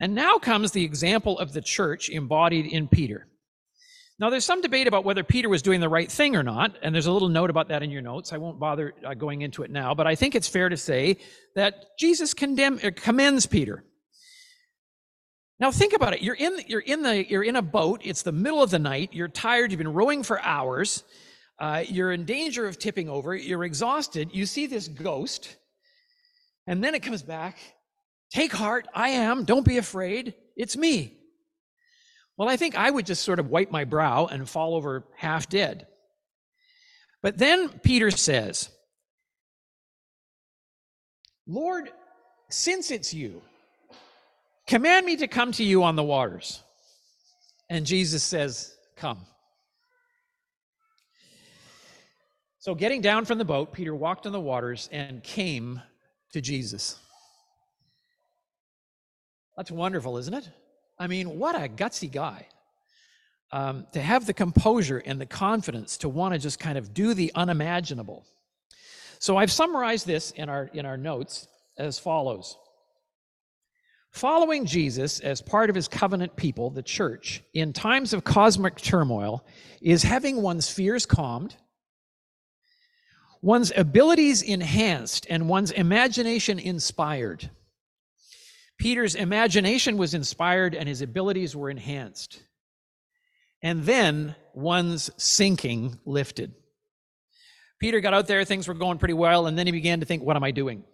And 0.00 0.14
now 0.14 0.38
comes 0.38 0.72
the 0.72 0.84
example 0.84 1.38
of 1.38 1.52
the 1.52 1.60
church 1.60 2.08
embodied 2.08 2.66
in 2.66 2.88
Peter. 2.88 3.28
Now, 4.18 4.30
there's 4.30 4.46
some 4.46 4.62
debate 4.62 4.86
about 4.86 5.04
whether 5.04 5.22
Peter 5.22 5.50
was 5.50 5.60
doing 5.60 5.80
the 5.80 5.90
right 5.90 6.10
thing 6.10 6.36
or 6.36 6.42
not, 6.42 6.76
and 6.82 6.94
there's 6.94 7.06
a 7.06 7.12
little 7.12 7.28
note 7.28 7.50
about 7.50 7.68
that 7.68 7.82
in 7.82 7.90
your 7.90 8.00
notes. 8.00 8.32
I 8.32 8.38
won't 8.38 8.58
bother 8.58 8.94
uh, 9.04 9.12
going 9.12 9.42
into 9.42 9.62
it 9.62 9.70
now, 9.70 9.94
but 9.94 10.06
I 10.06 10.14
think 10.14 10.34
it's 10.34 10.48
fair 10.48 10.70
to 10.70 10.76
say 10.76 11.18
that 11.54 11.84
Jesus 11.98 12.32
condemn, 12.32 12.80
uh, 12.82 12.90
commends 12.96 13.44
Peter. 13.44 13.84
Now 15.58 15.70
think 15.70 15.92
about 15.92 16.14
it. 16.14 16.22
You're 16.22 16.34
in 16.34 16.60
you're 16.66 16.80
in 16.80 17.02
the 17.02 17.28
you're 17.28 17.42
in 17.42 17.56
a 17.56 17.62
boat. 17.62 18.02
It's 18.04 18.22
the 18.22 18.32
middle 18.32 18.62
of 18.62 18.70
the 18.70 18.78
night. 18.78 19.10
You're 19.12 19.28
tired. 19.28 19.70
You've 19.70 19.78
been 19.78 19.92
rowing 19.92 20.22
for 20.22 20.40
hours. 20.42 21.02
Uh, 21.58 21.82
you're 21.88 22.12
in 22.12 22.26
danger 22.26 22.66
of 22.66 22.78
tipping 22.78 23.08
over. 23.08 23.34
You're 23.34 23.64
exhausted. 23.64 24.30
You 24.32 24.44
see 24.44 24.66
this 24.66 24.88
ghost, 24.88 25.56
and 26.66 26.84
then 26.84 26.94
it 26.94 27.02
comes 27.02 27.22
back. 27.22 27.58
Take 28.30 28.52
heart. 28.52 28.86
I 28.94 29.10
am. 29.10 29.44
Don't 29.44 29.64
be 29.64 29.78
afraid. 29.78 30.34
It's 30.56 30.76
me. 30.76 31.15
Well, 32.36 32.48
I 32.48 32.56
think 32.56 32.76
I 32.76 32.90
would 32.90 33.06
just 33.06 33.22
sort 33.22 33.38
of 33.38 33.48
wipe 33.48 33.70
my 33.70 33.84
brow 33.84 34.26
and 34.26 34.48
fall 34.48 34.74
over 34.74 35.04
half 35.16 35.48
dead. 35.48 35.86
But 37.22 37.38
then 37.38 37.68
Peter 37.80 38.10
says, 38.10 38.68
Lord, 41.46 41.90
since 42.50 42.90
it's 42.90 43.14
you, 43.14 43.42
Command 44.66 45.06
me 45.06 45.16
to 45.16 45.28
come 45.28 45.52
to 45.52 45.64
you 45.64 45.84
on 45.84 45.94
the 45.94 46.02
waters. 46.02 46.62
And 47.70 47.86
Jesus 47.86 48.22
says, 48.22 48.74
Come. 48.96 49.20
So, 52.58 52.74
getting 52.74 53.00
down 53.00 53.26
from 53.26 53.38
the 53.38 53.44
boat, 53.44 53.72
Peter 53.72 53.94
walked 53.94 54.26
on 54.26 54.32
the 54.32 54.40
waters 54.40 54.88
and 54.90 55.22
came 55.22 55.80
to 56.32 56.40
Jesus. 56.40 56.98
That's 59.56 59.70
wonderful, 59.70 60.18
isn't 60.18 60.34
it? 60.34 60.48
I 60.98 61.06
mean, 61.06 61.38
what 61.38 61.54
a 61.54 61.68
gutsy 61.68 62.10
guy. 62.10 62.46
Um, 63.52 63.86
to 63.92 64.00
have 64.00 64.26
the 64.26 64.32
composure 64.32 64.98
and 64.98 65.20
the 65.20 65.26
confidence 65.26 65.98
to 65.98 66.08
want 66.08 66.34
to 66.34 66.40
just 66.40 66.58
kind 66.58 66.76
of 66.76 66.92
do 66.92 67.14
the 67.14 67.30
unimaginable. 67.34 68.26
So 69.20 69.36
I've 69.36 69.52
summarized 69.52 70.04
this 70.06 70.32
in 70.32 70.48
our 70.48 70.64
in 70.74 70.84
our 70.84 70.96
notes 70.96 71.46
as 71.78 71.98
follows. 71.98 72.56
Following 74.10 74.64
Jesus 74.64 75.20
as 75.20 75.42
part 75.42 75.68
of 75.68 75.76
his 75.76 75.88
covenant 75.88 76.34
people, 76.36 76.70
the 76.70 76.82
church, 76.82 77.42
in 77.52 77.72
times 77.72 78.14
of 78.14 78.24
cosmic 78.24 78.76
turmoil, 78.76 79.46
is 79.82 80.02
having 80.02 80.40
one's 80.40 80.70
fears 80.70 81.04
calmed, 81.04 81.54
one's 83.42 83.72
abilities 83.76 84.40
enhanced, 84.40 85.26
and 85.28 85.48
one's 85.48 85.70
imagination 85.70 86.58
inspired. 86.58 87.50
Peter's 88.78 89.14
imagination 89.14 89.96
was 89.96 90.14
inspired 90.14 90.74
and 90.74 90.88
his 90.88 91.00
abilities 91.00 91.56
were 91.56 91.70
enhanced. 91.70 92.42
And 93.62 93.84
then 93.84 94.34
one's 94.54 95.10
sinking 95.16 95.98
lifted. 96.04 96.54
Peter 97.80 98.00
got 98.00 98.14
out 98.14 98.26
there, 98.26 98.44
things 98.44 98.68
were 98.68 98.74
going 98.74 98.98
pretty 98.98 99.14
well, 99.14 99.46
and 99.46 99.58
then 99.58 99.66
he 99.66 99.72
began 99.72 100.00
to 100.00 100.06
think, 100.06 100.22
What 100.22 100.36
am 100.36 100.44
I 100.44 100.50
doing? 100.50 100.84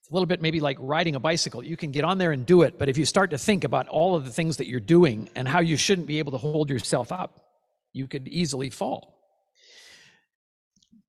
It's 0.00 0.10
a 0.10 0.14
little 0.14 0.26
bit 0.26 0.40
maybe 0.40 0.60
like 0.60 0.78
riding 0.80 1.14
a 1.14 1.20
bicycle. 1.20 1.62
You 1.62 1.76
can 1.76 1.92
get 1.92 2.04
on 2.04 2.18
there 2.18 2.32
and 2.32 2.46
do 2.46 2.62
it, 2.62 2.78
but 2.78 2.88
if 2.88 2.96
you 2.96 3.04
start 3.04 3.30
to 3.30 3.38
think 3.38 3.64
about 3.64 3.88
all 3.88 4.16
of 4.16 4.24
the 4.24 4.30
things 4.30 4.56
that 4.56 4.66
you're 4.66 4.80
doing 4.80 5.28
and 5.34 5.46
how 5.46 5.60
you 5.60 5.76
shouldn't 5.76 6.06
be 6.06 6.18
able 6.18 6.32
to 6.32 6.38
hold 6.38 6.70
yourself 6.70 7.12
up, 7.12 7.44
you 7.92 8.06
could 8.06 8.26
easily 8.26 8.70
fall. 8.70 9.18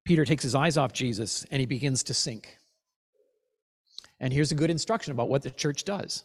Peter 0.03 0.25
takes 0.25 0.43
his 0.43 0.55
eyes 0.55 0.77
off 0.77 0.91
Jesus 0.91 1.45
and 1.49 1.59
he 1.61 1.65
begins 1.65 2.03
to 2.03 2.13
sink. 2.13 2.58
And 4.19 4.33
here's 4.33 4.51
a 4.51 4.55
good 4.55 4.69
instruction 4.69 5.11
about 5.11 5.29
what 5.29 5.43
the 5.43 5.51
church 5.51 5.83
does 5.83 6.23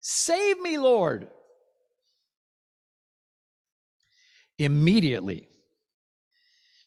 Save 0.00 0.60
me, 0.60 0.78
Lord. 0.78 1.28
Immediately, 4.58 5.48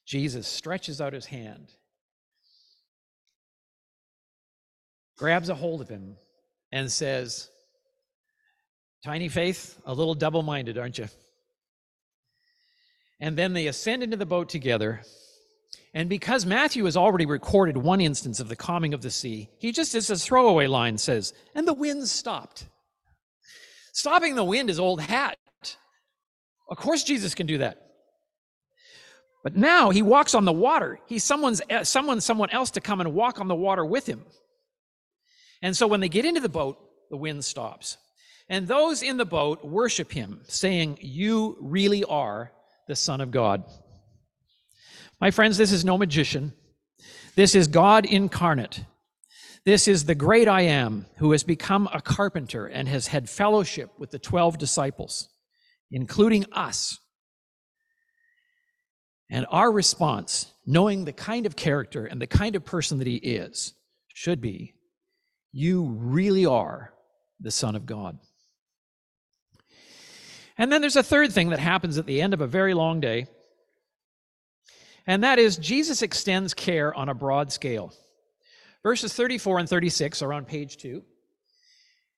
Jesus 0.05 0.47
stretches 0.47 1.01
out 1.01 1.13
his 1.13 1.25
hand 1.25 1.71
grabs 5.23 5.49
a 5.49 5.55
hold 5.55 5.81
of 5.81 5.89
him 5.89 6.17
and 6.71 6.91
says, 6.91 7.49
Tiny 9.05 9.29
faith, 9.29 9.79
a 9.85 9.93
little 9.93 10.15
double 10.15 10.43
minded, 10.43 10.77
aren't 10.77 10.97
you? 10.97 11.07
And 13.19 13.37
then 13.37 13.53
they 13.53 13.67
ascend 13.67 14.03
into 14.03 14.17
the 14.17 14.25
boat 14.25 14.49
together, 14.49 15.01
And 15.93 16.09
because 16.09 16.45
Matthew 16.45 16.85
has 16.85 16.97
already 16.97 17.25
recorded 17.25 17.77
one 17.77 18.01
instance 18.01 18.39
of 18.39 18.49
the 18.49 18.55
calming 18.55 18.93
of 18.93 19.01
the 19.01 19.11
sea, 19.11 19.49
he 19.59 19.71
just 19.71 19.93
as 19.93 20.09
a 20.09 20.15
throwaway 20.15 20.65
line 20.65 20.97
says, 20.97 21.33
and 21.53 21.67
the 21.67 21.73
wind 21.73 22.07
stopped. 22.07 22.65
Stopping 23.93 24.33
the 24.33 24.43
wind 24.43 24.71
is 24.71 24.79
old 24.79 25.01
hat. 25.01 25.37
Of 26.67 26.77
course, 26.77 27.03
Jesus 27.03 27.35
can 27.35 27.45
do 27.45 27.59
that. 27.59 27.79
But 29.43 29.55
now 29.55 29.91
he 29.91 30.01
walks 30.01 30.33
on 30.33 30.45
the 30.45 30.53
water. 30.53 30.99
He's 31.05 31.23
someone's 31.23 31.61
uh, 31.69 31.83
someone 31.83 32.21
someone 32.21 32.49
else 32.49 32.71
to 32.71 32.81
come 32.81 33.01
and 33.01 33.13
walk 33.13 33.39
on 33.39 33.47
the 33.47 33.55
water 33.55 33.85
with 33.85 34.07
him. 34.07 34.23
And 35.61 35.75
so 35.75 35.85
when 35.85 35.99
they 35.99 36.09
get 36.09 36.25
into 36.25 36.39
the 36.39 36.49
boat, 36.49 36.77
the 37.11 37.17
wind 37.17 37.43
stops. 37.45 37.97
And 38.49 38.67
those 38.67 39.03
in 39.03 39.17
the 39.17 39.25
boat 39.25 39.63
worship 39.63 40.11
him, 40.11 40.41
saying, 40.47 40.97
"You 41.01 41.57
really 41.59 42.03
are 42.05 42.51
the 42.87 42.95
Son 42.95 43.21
of 43.21 43.31
God." 43.31 43.63
My 45.23 45.31
friends, 45.31 45.55
this 45.57 45.71
is 45.71 45.85
no 45.85 45.97
magician. 45.97 46.51
This 47.37 47.55
is 47.55 47.69
God 47.69 48.05
incarnate. 48.05 48.83
This 49.63 49.87
is 49.87 50.03
the 50.03 50.15
great 50.15 50.49
I 50.49 50.63
am 50.63 51.05
who 51.15 51.31
has 51.31 51.43
become 51.43 51.87
a 51.93 52.01
carpenter 52.01 52.65
and 52.65 52.89
has 52.89 53.07
had 53.07 53.29
fellowship 53.29 53.89
with 53.97 54.11
the 54.11 54.19
12 54.19 54.57
disciples, 54.57 55.29
including 55.89 56.45
us. 56.51 56.99
And 59.29 59.45
our 59.49 59.71
response, 59.71 60.51
knowing 60.65 61.05
the 61.05 61.13
kind 61.13 61.45
of 61.45 61.55
character 61.55 62.05
and 62.05 62.21
the 62.21 62.27
kind 62.27 62.57
of 62.57 62.65
person 62.65 62.97
that 62.97 63.07
he 63.07 63.15
is, 63.15 63.75
should 64.13 64.41
be 64.41 64.73
you 65.53 65.85
really 65.85 66.45
are 66.45 66.91
the 67.39 67.49
Son 67.49 67.77
of 67.77 67.85
God. 67.85 68.19
And 70.57 70.69
then 70.69 70.81
there's 70.81 70.97
a 70.97 71.01
third 71.01 71.31
thing 71.31 71.51
that 71.51 71.59
happens 71.59 71.97
at 71.97 72.07
the 72.07 72.21
end 72.21 72.33
of 72.33 72.41
a 72.41 72.45
very 72.45 72.73
long 72.73 72.99
day, 72.99 73.27
and 75.07 75.23
that 75.23 75.39
is 75.39 75.57
Jesus 75.57 76.01
extends 76.01 76.53
care 76.53 76.93
on 76.93 77.09
a 77.09 77.13
broad 77.13 77.51
scale. 77.51 77.93
Verses 78.83 79.13
34 79.13 79.59
and 79.59 79.69
36 79.69 80.21
are 80.21 80.33
on 80.33 80.45
page 80.45 80.77
2. 80.77 81.03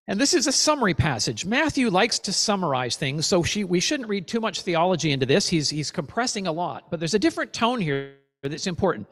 And 0.07 0.19
this 0.19 0.33
is 0.35 0.45
a 0.45 0.51
summary 0.51 0.93
passage. 0.93 1.45
Matthew 1.45 1.89
likes 1.89 2.19
to 2.19 2.33
summarize 2.33 2.95
things, 2.95 3.25
so 3.25 3.41
she, 3.41 3.63
we 3.63 3.79
shouldn't 3.79 4.09
read 4.09 4.27
too 4.27 4.39
much 4.39 4.61
theology 4.61 5.11
into 5.11 5.25
this. 5.25 5.47
He's, 5.47 5.69
he's 5.69 5.89
compressing 5.89 6.45
a 6.45 6.51
lot, 6.51 6.91
but 6.91 6.99
there's 6.99 7.15
a 7.15 7.19
different 7.19 7.53
tone 7.53 7.81
here 7.81 8.13
that's 8.43 8.67
important. 8.67 9.07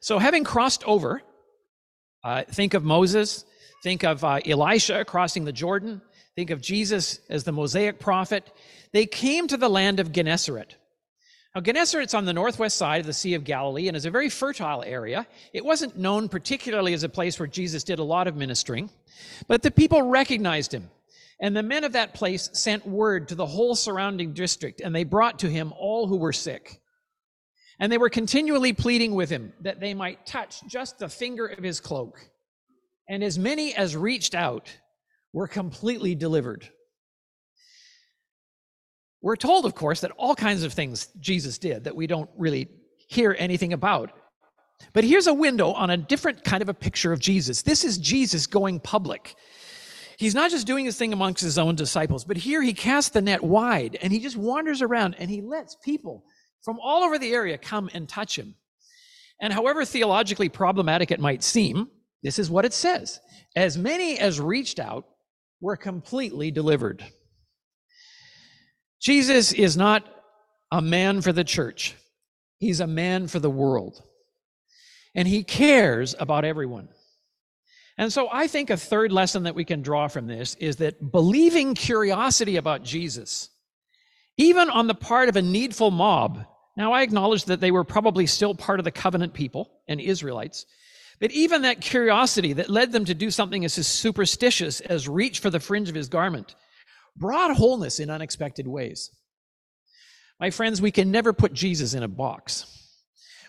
So, 0.00 0.18
having 0.18 0.44
crossed 0.44 0.84
over, 0.84 1.22
uh, 2.22 2.42
think 2.50 2.74
of 2.74 2.84
Moses, 2.84 3.46
think 3.82 4.04
of 4.04 4.22
uh, 4.24 4.40
Elisha 4.44 5.06
crossing 5.06 5.46
the 5.46 5.52
Jordan, 5.52 6.02
think 6.34 6.50
of 6.50 6.60
Jesus 6.60 7.20
as 7.30 7.44
the 7.44 7.52
Mosaic 7.52 7.98
prophet. 7.98 8.52
They 8.92 9.06
came 9.06 9.48
to 9.48 9.56
the 9.56 9.70
land 9.70 10.00
of 10.00 10.12
Gennesaret. 10.12 10.76
Now, 11.56 11.62
Gennesaret's 11.62 12.12
on 12.12 12.26
the 12.26 12.34
northwest 12.34 12.76
side 12.76 13.00
of 13.00 13.06
the 13.06 13.14
Sea 13.14 13.32
of 13.32 13.42
Galilee 13.42 13.88
and 13.88 13.96
is 13.96 14.04
a 14.04 14.10
very 14.10 14.28
fertile 14.28 14.82
area. 14.82 15.26
It 15.54 15.64
wasn't 15.64 15.96
known 15.96 16.28
particularly 16.28 16.92
as 16.92 17.02
a 17.02 17.08
place 17.08 17.38
where 17.38 17.46
Jesus 17.46 17.82
did 17.82 17.98
a 17.98 18.04
lot 18.04 18.28
of 18.28 18.36
ministering, 18.36 18.90
but 19.48 19.62
the 19.62 19.70
people 19.70 20.02
recognized 20.02 20.74
him. 20.74 20.90
And 21.40 21.56
the 21.56 21.62
men 21.62 21.84
of 21.84 21.92
that 21.92 22.12
place 22.12 22.50
sent 22.52 22.86
word 22.86 23.28
to 23.28 23.34
the 23.34 23.46
whole 23.46 23.74
surrounding 23.74 24.34
district, 24.34 24.82
and 24.82 24.94
they 24.94 25.04
brought 25.04 25.38
to 25.38 25.48
him 25.48 25.72
all 25.78 26.06
who 26.06 26.18
were 26.18 26.34
sick. 26.34 26.78
And 27.80 27.90
they 27.90 27.96
were 27.96 28.10
continually 28.10 28.74
pleading 28.74 29.14
with 29.14 29.30
him 29.30 29.54
that 29.62 29.80
they 29.80 29.94
might 29.94 30.26
touch 30.26 30.60
just 30.68 30.98
the 30.98 31.08
finger 31.08 31.46
of 31.46 31.64
his 31.64 31.80
cloak. 31.80 32.20
And 33.08 33.24
as 33.24 33.38
many 33.38 33.74
as 33.74 33.96
reached 33.96 34.34
out 34.34 34.68
were 35.32 35.48
completely 35.48 36.14
delivered. 36.14 36.68
We're 39.26 39.34
told, 39.34 39.66
of 39.66 39.74
course, 39.74 40.02
that 40.02 40.12
all 40.12 40.36
kinds 40.36 40.62
of 40.62 40.72
things 40.72 41.08
Jesus 41.18 41.58
did 41.58 41.82
that 41.82 41.96
we 41.96 42.06
don't 42.06 42.30
really 42.38 42.68
hear 43.08 43.34
anything 43.36 43.72
about. 43.72 44.12
But 44.92 45.02
here's 45.02 45.26
a 45.26 45.34
window 45.34 45.72
on 45.72 45.90
a 45.90 45.96
different 45.96 46.44
kind 46.44 46.62
of 46.62 46.68
a 46.68 46.74
picture 46.74 47.12
of 47.12 47.18
Jesus. 47.18 47.62
This 47.62 47.82
is 47.82 47.98
Jesus 47.98 48.46
going 48.46 48.78
public. 48.78 49.34
He's 50.16 50.36
not 50.36 50.52
just 50.52 50.64
doing 50.64 50.84
his 50.84 50.96
thing 50.96 51.12
amongst 51.12 51.42
his 51.42 51.58
own 51.58 51.74
disciples, 51.74 52.24
but 52.24 52.36
here 52.36 52.62
he 52.62 52.72
casts 52.72 53.10
the 53.10 53.20
net 53.20 53.42
wide 53.42 53.98
and 54.00 54.12
he 54.12 54.20
just 54.20 54.36
wanders 54.36 54.80
around 54.80 55.16
and 55.18 55.28
he 55.28 55.42
lets 55.42 55.74
people 55.84 56.24
from 56.62 56.78
all 56.80 57.02
over 57.02 57.18
the 57.18 57.32
area 57.32 57.58
come 57.58 57.90
and 57.94 58.08
touch 58.08 58.38
him. 58.38 58.54
And 59.40 59.52
however 59.52 59.84
theologically 59.84 60.50
problematic 60.50 61.10
it 61.10 61.18
might 61.18 61.42
seem, 61.42 61.88
this 62.22 62.38
is 62.38 62.48
what 62.48 62.64
it 62.64 62.72
says 62.72 63.18
As 63.56 63.76
many 63.76 64.20
as 64.20 64.40
reached 64.40 64.78
out 64.78 65.04
were 65.60 65.76
completely 65.76 66.52
delivered. 66.52 67.04
Jesus 69.00 69.52
is 69.52 69.76
not 69.76 70.04
a 70.70 70.82
man 70.82 71.20
for 71.20 71.32
the 71.32 71.44
church, 71.44 71.94
he's 72.58 72.80
a 72.80 72.86
man 72.86 73.28
for 73.28 73.38
the 73.38 73.50
world. 73.50 74.02
And 75.14 75.26
he 75.26 75.44
cares 75.44 76.14
about 76.18 76.44
everyone. 76.44 76.88
And 77.98 78.12
so 78.12 78.28
I 78.30 78.46
think 78.46 78.68
a 78.68 78.76
third 78.76 79.10
lesson 79.10 79.44
that 79.44 79.54
we 79.54 79.64
can 79.64 79.80
draw 79.80 80.08
from 80.08 80.26
this 80.26 80.54
is 80.56 80.76
that 80.76 81.10
believing 81.10 81.74
curiosity 81.74 82.56
about 82.56 82.82
Jesus, 82.82 83.48
even 84.36 84.68
on 84.68 84.86
the 84.86 84.94
part 84.94 85.30
of 85.30 85.36
a 85.36 85.42
needful 85.42 85.90
mob, 85.90 86.44
now 86.76 86.92
I 86.92 87.00
acknowledge 87.00 87.46
that 87.46 87.60
they 87.60 87.70
were 87.70 87.84
probably 87.84 88.26
still 88.26 88.54
part 88.54 88.78
of 88.78 88.84
the 88.84 88.90
covenant 88.90 89.32
people 89.32 89.70
and 89.88 89.98
Israelites, 89.98 90.66
but 91.18 91.30
even 91.30 91.62
that 91.62 91.80
curiosity 91.80 92.52
that 92.52 92.68
led 92.68 92.92
them 92.92 93.06
to 93.06 93.14
do 93.14 93.30
something 93.30 93.64
as 93.64 93.72
superstitious 93.72 94.80
as 94.80 95.08
reach 95.08 95.38
for 95.38 95.48
the 95.48 95.60
fringe 95.60 95.88
of 95.88 95.94
his 95.94 96.10
garment 96.10 96.54
brought 97.16 97.56
wholeness 97.56 98.00
in 98.00 98.10
unexpected 98.10 98.66
ways. 98.66 99.10
My 100.38 100.50
friends, 100.50 100.82
we 100.82 100.90
can 100.90 101.10
never 101.10 101.32
put 101.32 101.52
Jesus 101.52 101.94
in 101.94 102.02
a 102.02 102.08
box. 102.08 102.66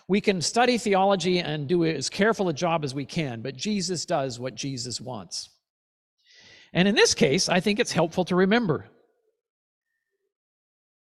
We 0.08 0.22
can 0.22 0.40
study 0.40 0.78
theology 0.78 1.38
and 1.38 1.68
do 1.68 1.84
as 1.84 2.08
careful 2.08 2.48
a 2.48 2.54
job 2.54 2.82
as 2.82 2.94
we 2.94 3.04
can, 3.04 3.42
but 3.42 3.56
Jesus 3.56 4.06
does 4.06 4.40
what 4.40 4.54
Jesus 4.54 5.00
wants. 5.00 5.50
And 6.72 6.88
in 6.88 6.94
this 6.94 7.14
case, 7.14 7.48
I 7.48 7.60
think 7.60 7.78
it's 7.78 7.92
helpful 7.92 8.24
to 8.26 8.36
remember 8.36 8.88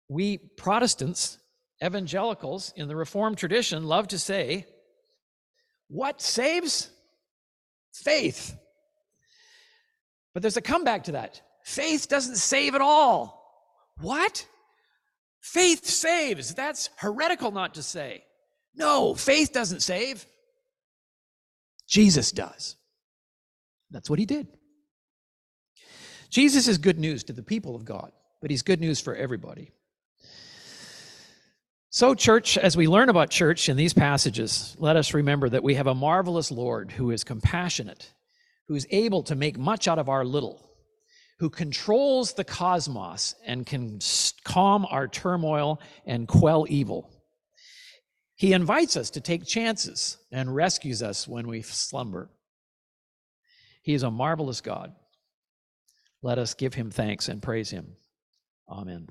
we 0.08 0.36
Protestants, 0.36 1.38
evangelicals 1.82 2.72
in 2.76 2.86
the 2.86 2.96
Reformed 2.96 3.38
tradition, 3.38 3.84
love 3.84 4.08
to 4.08 4.18
say, 4.18 4.66
What 5.88 6.20
saves? 6.20 6.90
Faith. 7.94 8.56
But 10.34 10.42
there's 10.42 10.56
a 10.56 10.62
comeback 10.62 11.04
to 11.04 11.12
that. 11.12 11.40
Faith 11.64 12.08
doesn't 12.08 12.36
save 12.36 12.74
at 12.74 12.80
all. 12.80 13.42
What? 14.00 14.46
Faith 15.40 15.84
saves. 15.84 16.54
That's 16.54 16.90
heretical 16.96 17.50
not 17.50 17.74
to 17.74 17.82
say. 17.82 18.24
No, 18.74 19.14
faith 19.14 19.52
doesn't 19.52 19.80
save. 19.80 20.24
Jesus 21.86 22.32
does. 22.32 22.76
That's 23.90 24.08
what 24.08 24.18
he 24.18 24.26
did. 24.26 24.46
Jesus 26.30 26.66
is 26.66 26.78
good 26.78 26.98
news 26.98 27.24
to 27.24 27.32
the 27.34 27.42
people 27.42 27.76
of 27.76 27.84
God, 27.84 28.10
but 28.40 28.50
he's 28.50 28.62
good 28.62 28.80
news 28.80 29.00
for 29.00 29.14
everybody. 29.14 29.72
So, 31.90 32.14
church, 32.14 32.56
as 32.56 32.74
we 32.74 32.88
learn 32.88 33.10
about 33.10 33.28
church 33.28 33.68
in 33.68 33.76
these 33.76 33.92
passages, 33.92 34.74
let 34.78 34.96
us 34.96 35.12
remember 35.12 35.50
that 35.50 35.62
we 35.62 35.74
have 35.74 35.86
a 35.86 35.94
marvelous 35.94 36.50
Lord 36.50 36.90
who 36.92 37.10
is 37.10 37.22
compassionate, 37.22 38.14
who 38.68 38.74
is 38.74 38.86
able 38.90 39.22
to 39.24 39.34
make 39.34 39.58
much 39.58 39.86
out 39.86 39.98
of 39.98 40.08
our 40.08 40.24
little 40.24 40.71
who 41.42 41.50
controls 41.50 42.34
the 42.34 42.44
cosmos 42.44 43.34
and 43.44 43.66
can 43.66 43.98
calm 44.44 44.86
our 44.88 45.08
turmoil 45.08 45.80
and 46.06 46.28
quell 46.28 46.64
evil. 46.68 47.10
He 48.36 48.52
invites 48.52 48.96
us 48.96 49.10
to 49.10 49.20
take 49.20 49.44
chances 49.44 50.18
and 50.30 50.54
rescues 50.54 51.02
us 51.02 51.26
when 51.26 51.48
we 51.48 51.60
slumber. 51.62 52.30
He 53.82 53.92
is 53.92 54.04
a 54.04 54.10
marvelous 54.12 54.60
God. 54.60 54.94
Let 56.22 56.38
us 56.38 56.54
give 56.54 56.74
him 56.74 56.92
thanks 56.92 57.28
and 57.28 57.42
praise 57.42 57.70
him. 57.70 57.96
Amen. 58.68 59.08